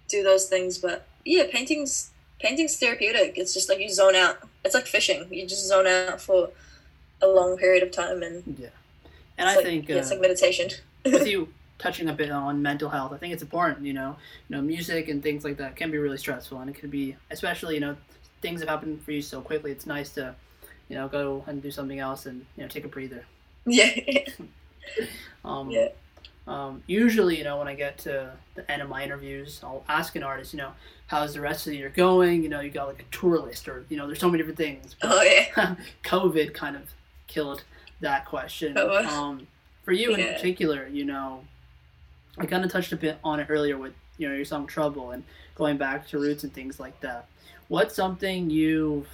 do 0.08 0.24
those 0.24 0.46
things. 0.46 0.78
But 0.78 1.08
yeah, 1.26 1.44
painting's 1.52 2.12
painting's 2.40 2.78
therapeutic. 2.78 3.34
It's 3.36 3.54
just 3.54 3.68
like 3.68 3.80
you 3.80 3.90
zone 3.90 4.16
out. 4.16 4.38
It's 4.64 4.76
like 4.76 4.86
fishing. 4.86 5.28
You 5.32 5.48
just 5.48 5.68
zone 5.68 5.88
out 5.88 6.22
for 6.22 6.50
a 7.22 7.28
long 7.28 7.58
period 7.58 7.84
of 7.84 7.92
time, 7.92 8.24
and 8.24 8.44
yeah, 8.58 8.70
and 9.38 9.50
I 9.50 9.56
like, 9.56 9.66
think 9.66 9.90
yeah, 9.90 9.96
uh, 9.96 10.00
it's 10.00 10.12
like 10.12 10.22
meditation. 10.22 10.70
with 11.04 11.28
you 11.34 11.50
touching 11.80 12.10
a 12.10 12.14
bit 12.14 12.30
on 12.30 12.62
mental 12.62 12.90
health, 12.90 13.12
I 13.14 13.18
think 13.18 13.34
it's 13.34 13.42
important. 13.42 13.86
You 13.86 13.94
know, 13.94 14.16
you 14.48 14.56
know, 14.56 14.62
music 14.62 15.08
and 15.10 15.24
things 15.24 15.44
like 15.44 15.58
that 15.58 15.76
can 15.76 15.90
be 15.90 15.98
really 15.98 16.18
stressful, 16.18 16.60
and 16.60 16.70
it 16.70 16.76
can 16.76 16.90
be, 16.90 17.16
especially 17.32 17.74
you 17.76 17.82
know, 17.82 17.96
things 18.42 18.60
have 18.60 18.70
happened 18.70 19.02
for 19.02 19.12
you 19.12 19.22
so 19.22 19.42
quickly. 19.42 19.72
It's 19.72 19.86
nice 19.88 20.12
to, 20.14 20.36
you 20.90 20.96
know, 20.96 21.08
go 21.08 21.44
and 21.48 21.62
do 21.62 21.72
something 21.72 22.00
else 22.00 22.26
and 22.28 22.46
you 22.56 22.64
know 22.64 22.70
take 22.70 22.86
a 22.86 22.90
breather. 22.90 23.26
yeah, 23.66 23.90
Um, 25.44 25.72
Yeah. 25.72 25.90
Um, 26.48 26.82
usually, 26.88 27.38
you 27.38 27.44
know, 27.44 27.60
when 27.60 27.68
I 27.68 27.76
get 27.76 28.00
to 28.00 28.32
the 28.56 28.70
end 28.72 28.82
of 28.82 28.90
my 28.90 29.04
interviews, 29.04 29.62
I'll 29.64 29.84
ask 29.88 30.16
an 30.16 30.24
artist, 30.24 30.52
you 30.52 30.58
know, 30.58 30.72
how's 31.06 31.36
the 31.36 31.42
rest 31.42 31.68
of 31.68 31.72
the 31.72 31.78
year 31.78 31.90
going? 31.90 32.42
You 32.42 32.50
know, 32.50 32.60
you 32.60 32.72
got 32.72 32.88
like 32.88 33.02
a 33.02 33.16
tour 33.16 33.38
list, 33.38 33.68
or 33.68 33.86
you 33.88 33.98
know, 33.98 34.08
there's 34.08 34.20
so 34.20 34.28
many 34.28 34.40
different 34.40 34.58
things. 34.58 34.96
But 35.00 35.12
oh 35.12 35.22
yeah, 35.22 35.76
COVID 36.04 36.56
kind 36.56 36.76
of 36.76 36.82
killed 37.28 37.64
that 38.02 38.26
question. 38.26 38.76
Oh, 38.78 39.06
Um, 39.06 39.48
for 39.84 39.92
you 39.92 40.16
in 40.16 40.34
particular, 40.34 40.88
you 40.88 41.06
know, 41.06 41.44
I 42.38 42.46
kind 42.46 42.64
of 42.64 42.72
touched 42.72 42.92
a 42.92 42.98
bit 42.98 43.18
on 43.24 43.40
it 43.40 43.48
earlier 43.50 43.78
with 43.78 43.94
you 44.18 44.28
know 44.30 44.36
your 44.36 44.46
song 44.46 44.68
"Trouble," 44.68 45.12
and 45.12 45.24
going 45.56 45.78
back 45.78 46.08
to 46.10 46.20
roots 46.20 46.44
and 46.44 46.54
things 46.54 46.80
like 46.80 47.00
that. 47.02 47.28
What's 47.68 47.96
something 47.96 48.50
you've 48.50 49.08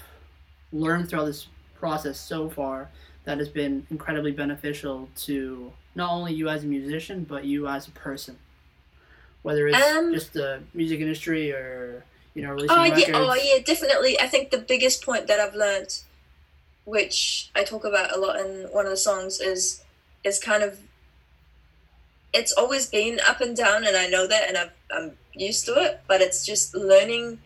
learned 0.72 1.10
throughout 1.10 1.26
this 1.26 1.48
process 1.80 2.20
so 2.20 2.50
far 2.50 2.90
that 3.26 3.38
has 3.38 3.50
been 3.50 3.86
incredibly 3.90 4.32
beneficial 4.32 5.10
to 5.18 5.72
not 5.96 6.12
only 6.12 6.34
you 6.34 6.50
as 6.50 6.64
a 6.64 6.68
musician 6.68 7.24
but 7.28 7.46
you 7.46 7.68
as 7.68 7.88
a 7.88 7.92
person? 7.92 8.38
Whether 9.42 9.68
it's 9.68 9.78
Um, 9.78 10.14
just 10.14 10.34
the 10.34 10.62
music 10.74 11.00
industry 11.02 11.52
or 11.52 12.04
you 12.34 12.42
know 12.44 12.52
releasing 12.52 12.78
Oh 12.78 12.82
records. 12.84 13.08
yeah, 13.08 13.14
oh 13.16 13.34
yeah, 13.36 13.62
definitely. 13.64 14.20
I 14.20 14.28
think 14.28 14.52
the 14.52 14.58
biggest 14.58 15.04
point 15.04 15.28
that 15.28 15.40
I've 15.40 15.56
learned, 15.56 16.00
which 16.86 17.50
I 17.56 17.64
talk 17.64 17.84
about 17.86 18.16
a 18.16 18.20
lot 18.20 18.40
in 18.40 18.68
one 18.72 18.86
of 18.86 18.92
the 18.92 18.98
songs, 18.98 19.40
is 19.40 19.84
is 20.24 20.40
kind 20.40 20.64
of. 20.64 20.80
It's 22.36 22.52
always 22.52 22.88
been 22.88 23.20
up 23.28 23.42
and 23.42 23.56
down, 23.56 23.86
and 23.86 23.96
I 23.96 24.08
know 24.08 24.28
that, 24.28 24.48
and 24.48 24.58
I've, 24.58 24.72
I'm 24.92 25.12
used 25.34 25.66
to 25.66 25.74
it. 25.74 26.02
But 26.08 26.22
it's 26.22 26.46
just 26.46 26.76
learning 26.76 27.40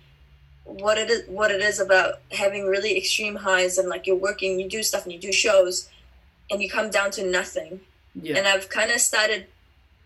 what 0.63 0.97
it 0.97 1.09
is, 1.09 1.27
what 1.29 1.51
it 1.51 1.61
is 1.61 1.79
about 1.79 2.15
having 2.31 2.65
really 2.65 2.97
extreme 2.97 3.35
highs, 3.35 3.77
and 3.77 3.87
like 3.87 4.07
you're 4.07 4.15
working, 4.15 4.59
you 4.59 4.67
do 4.67 4.83
stuff, 4.83 5.03
and 5.03 5.13
you 5.13 5.19
do 5.19 5.31
shows, 5.31 5.89
and 6.49 6.61
you 6.61 6.69
come 6.69 6.89
down 6.89 7.11
to 7.11 7.23
nothing. 7.23 7.81
Yeah. 8.15 8.37
And 8.37 8.47
I've 8.47 8.69
kind 8.69 8.91
of 8.91 8.99
started 8.99 9.47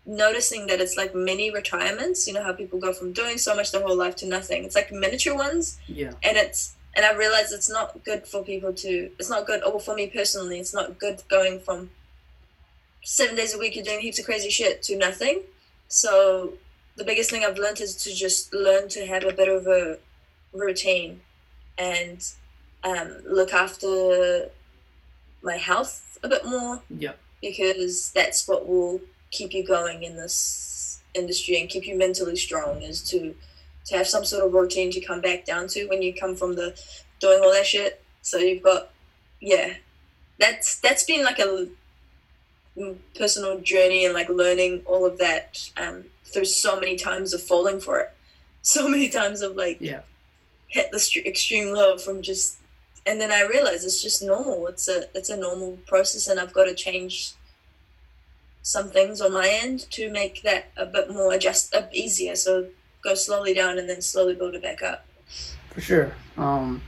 noticing 0.06 0.66
that 0.66 0.80
it's 0.80 0.96
like 0.96 1.14
mini 1.14 1.50
retirements. 1.50 2.26
You 2.26 2.34
know 2.34 2.42
how 2.42 2.52
people 2.52 2.78
go 2.78 2.92
from 2.92 3.12
doing 3.12 3.38
so 3.38 3.56
much 3.56 3.72
their 3.72 3.82
whole 3.82 3.96
life 3.96 4.16
to 4.16 4.26
nothing. 4.26 4.64
It's 4.64 4.76
like 4.76 4.92
miniature 4.92 5.34
ones, 5.34 5.78
yeah. 5.86 6.12
and 6.22 6.36
it's 6.36 6.74
and 6.96 7.04
I 7.04 7.12
realize 7.14 7.52
it's 7.52 7.70
not 7.70 8.04
good 8.04 8.26
for 8.26 8.44
people 8.44 8.72
to. 8.72 9.10
It's 9.18 9.30
not 9.30 9.46
good. 9.46 9.62
Or 9.64 9.80
for 9.80 9.94
me 9.94 10.06
personally, 10.06 10.60
it's 10.60 10.74
not 10.74 10.98
good 10.98 11.22
going 11.28 11.58
from 11.60 11.90
seven 13.04 13.36
days 13.36 13.54
a 13.54 13.58
week 13.58 13.76
you're 13.76 13.84
doing 13.84 14.00
heaps 14.00 14.18
of 14.18 14.24
crazy 14.24 14.50
shit 14.50 14.82
to 14.84 14.96
nothing. 14.96 15.42
So 15.88 16.54
the 16.96 17.04
biggest 17.04 17.30
thing 17.30 17.44
I've 17.44 17.58
learned 17.58 17.80
is 17.80 17.94
to 18.04 18.14
just 18.14 18.52
learn 18.52 18.88
to 18.90 19.06
have 19.06 19.24
a 19.24 19.32
bit 19.32 19.48
of 19.48 19.66
a 19.66 19.98
routine 20.52 21.20
and 21.78 22.26
um, 22.82 23.18
look 23.26 23.52
after 23.52 24.48
my 25.42 25.56
health 25.56 26.18
a 26.22 26.28
bit 26.28 26.44
more 26.46 26.82
Yeah. 26.88 27.12
because 27.42 28.10
that's 28.12 28.46
what 28.48 28.66
will 28.68 29.00
keep 29.30 29.52
you 29.52 29.64
going 29.66 30.02
in 30.02 30.16
this 30.16 31.00
industry 31.14 31.60
and 31.60 31.68
keep 31.68 31.86
you 31.86 31.96
mentally 31.96 32.36
strong 32.36 32.82
is 32.82 33.02
to 33.10 33.34
to 33.86 33.96
have 33.96 34.06
some 34.06 34.24
sort 34.24 34.44
of 34.46 34.52
routine 34.54 34.90
to 34.90 35.00
come 35.00 35.20
back 35.20 35.44
down 35.44 35.68
to 35.68 35.86
when 35.88 36.00
you 36.00 36.14
come 36.14 36.34
from 36.34 36.54
the 36.54 36.74
doing 37.20 37.40
all 37.42 37.52
that 37.52 37.66
shit 37.66 38.02
so 38.22 38.38
you've 38.38 38.62
got 38.62 38.90
yeah 39.40 39.74
that's 40.38 40.80
that's 40.80 41.04
been 41.04 41.22
like 41.24 41.38
a 41.38 41.66
personal 43.16 43.60
journey 43.60 44.04
and 44.04 44.14
like 44.14 44.28
learning 44.28 44.82
all 44.84 45.06
of 45.06 45.18
that 45.18 45.70
um, 45.76 46.04
through 46.24 46.44
so 46.44 46.78
many 46.78 46.96
times 46.96 47.32
of 47.32 47.40
falling 47.42 47.80
for 47.80 48.00
it 48.00 48.10
so 48.62 48.88
many 48.88 49.08
times 49.08 49.42
of 49.42 49.54
like 49.56 49.78
Yeah. 49.80 50.00
hit 50.68 50.90
the 50.90 50.98
str- 50.98 51.20
extreme 51.20 51.72
low 51.72 51.96
from 51.98 52.22
just 52.22 52.58
and 53.06 53.20
then 53.20 53.30
I 53.30 53.42
realized 53.42 53.84
it's 53.84 54.02
just 54.02 54.22
normal. 54.22 54.66
It's 54.66 54.88
a 54.88 55.04
it's 55.14 55.28
a 55.28 55.36
normal 55.36 55.76
process, 55.86 56.26
and 56.26 56.40
I've 56.40 56.54
got 56.54 56.64
to 56.64 56.74
change 56.74 57.32
some 58.62 58.88
things 58.88 59.20
on 59.20 59.32
my 59.32 59.46
end 59.46 59.90
to 59.90 60.10
make 60.10 60.40
that 60.40 60.70
a 60.74 60.86
bit 60.86 61.10
more 61.10 61.34
adjust 61.34 61.74
uh, 61.74 61.82
easier. 61.92 62.34
So 62.34 62.68
go 63.02 63.14
slowly 63.14 63.52
down 63.52 63.78
and 63.78 63.90
then 63.90 64.00
slowly 64.00 64.34
build 64.34 64.54
it 64.54 64.62
back 64.62 64.82
up. 64.82 65.04
For 65.74 65.80
sure. 65.80 66.12
Um, 66.36 66.82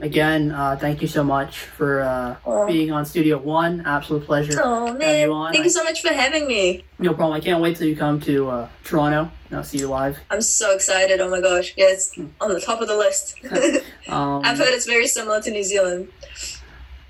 again, 0.00 0.52
uh, 0.52 0.76
thank 0.76 1.02
you 1.02 1.08
so 1.08 1.24
much 1.24 1.58
for 1.58 2.02
uh, 2.02 2.36
Oh, 2.46 2.66
being 2.66 2.92
on 2.92 3.04
Studio 3.04 3.36
One. 3.38 3.82
Absolute 3.84 4.24
pleasure. 4.24 4.60
oh 4.62 4.94
man, 4.94 5.28
you 5.28 5.48
thank 5.52 5.64
you 5.64 5.70
so 5.70 5.82
much 5.82 6.02
for 6.02 6.12
having 6.12 6.46
me. 6.46 6.84
No 7.00 7.12
problem. 7.14 7.32
I 7.36 7.40
can't 7.40 7.60
wait 7.60 7.76
till 7.76 7.88
you 7.88 7.96
come 7.96 8.20
to 8.20 8.48
uh, 8.48 8.68
Toronto. 8.84 9.30
and 9.48 9.58
I'll 9.58 9.64
see 9.64 9.78
you 9.78 9.88
live. 9.88 10.18
I'm 10.30 10.40
so 10.42 10.72
excited. 10.74 11.20
Oh 11.20 11.28
my 11.30 11.40
gosh, 11.40 11.74
yeah, 11.76 11.94
on 12.40 12.52
the 12.54 12.60
top 12.60 12.80
of 12.80 12.88
the 12.88 12.96
list. 12.96 13.36
Um, 14.08 14.42
I've 14.44 14.58
heard 14.58 14.74
it's 14.74 14.84
very 14.84 15.06
similar 15.06 15.40
to 15.40 15.50
New 15.50 15.62
Zealand. 15.62 16.08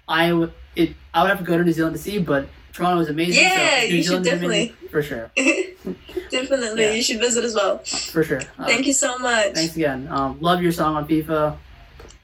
I 0.07 0.33
would 0.33 0.53
it. 0.77 0.95
I 1.15 1.23
would 1.23 1.31
have 1.31 1.39
to 1.39 1.45
go 1.45 1.57
to 1.57 1.65
New 1.65 1.73
Zealand 1.73 1.97
to 1.97 2.03
see, 2.03 2.19
but 2.19 2.49
Toronto 2.73 3.01
is 3.03 3.09
amazing. 3.09 3.43
Yeah, 3.45 3.81
so 3.83 3.87
New 3.89 3.95
you 3.95 4.03
should 4.03 4.25
Zealand's 4.25 4.29
amazing, 4.45 4.77
for 4.91 5.03
sure. 5.03 5.31
Definitely, 6.31 6.83
Yeah. 6.85 6.93
you 6.93 7.03
should 7.03 7.19
visit 7.21 7.45
as 7.45 7.55
well. 7.55 7.79
For 7.79 8.25
sure. 8.25 8.41
Uh, 8.59 8.65
Thank 8.67 8.87
you 8.87 8.93
so 8.95 9.19
much. 9.19 9.55
Thanks 9.55 9.77
again. 9.77 10.09
Um, 10.11 10.39
love 10.41 10.63
your 10.63 10.73
song 10.73 10.97
on 10.97 11.07
FIFA. 11.07 11.57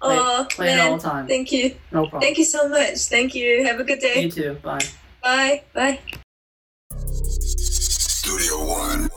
Oh 0.00 0.46
Play 0.50 0.74
it 0.74 0.78
all 0.80 0.96
the 0.96 1.02
time. 1.02 1.26
thank 1.26 1.50
you, 1.50 1.74
No 1.90 2.02
problem. 2.02 2.22
thank 2.22 2.38
you 2.38 2.44
so 2.44 2.68
much. 2.68 2.98
Thank 3.06 3.34
you. 3.34 3.64
Have 3.64 3.80
a 3.80 3.84
good 3.84 3.98
day. 3.98 4.22
You 4.22 4.30
too. 4.30 4.54
Bye. 4.62 4.78
Bye. 5.22 5.62
Bye. 5.74 5.98
Studio 6.96 8.64
One. 8.64 9.08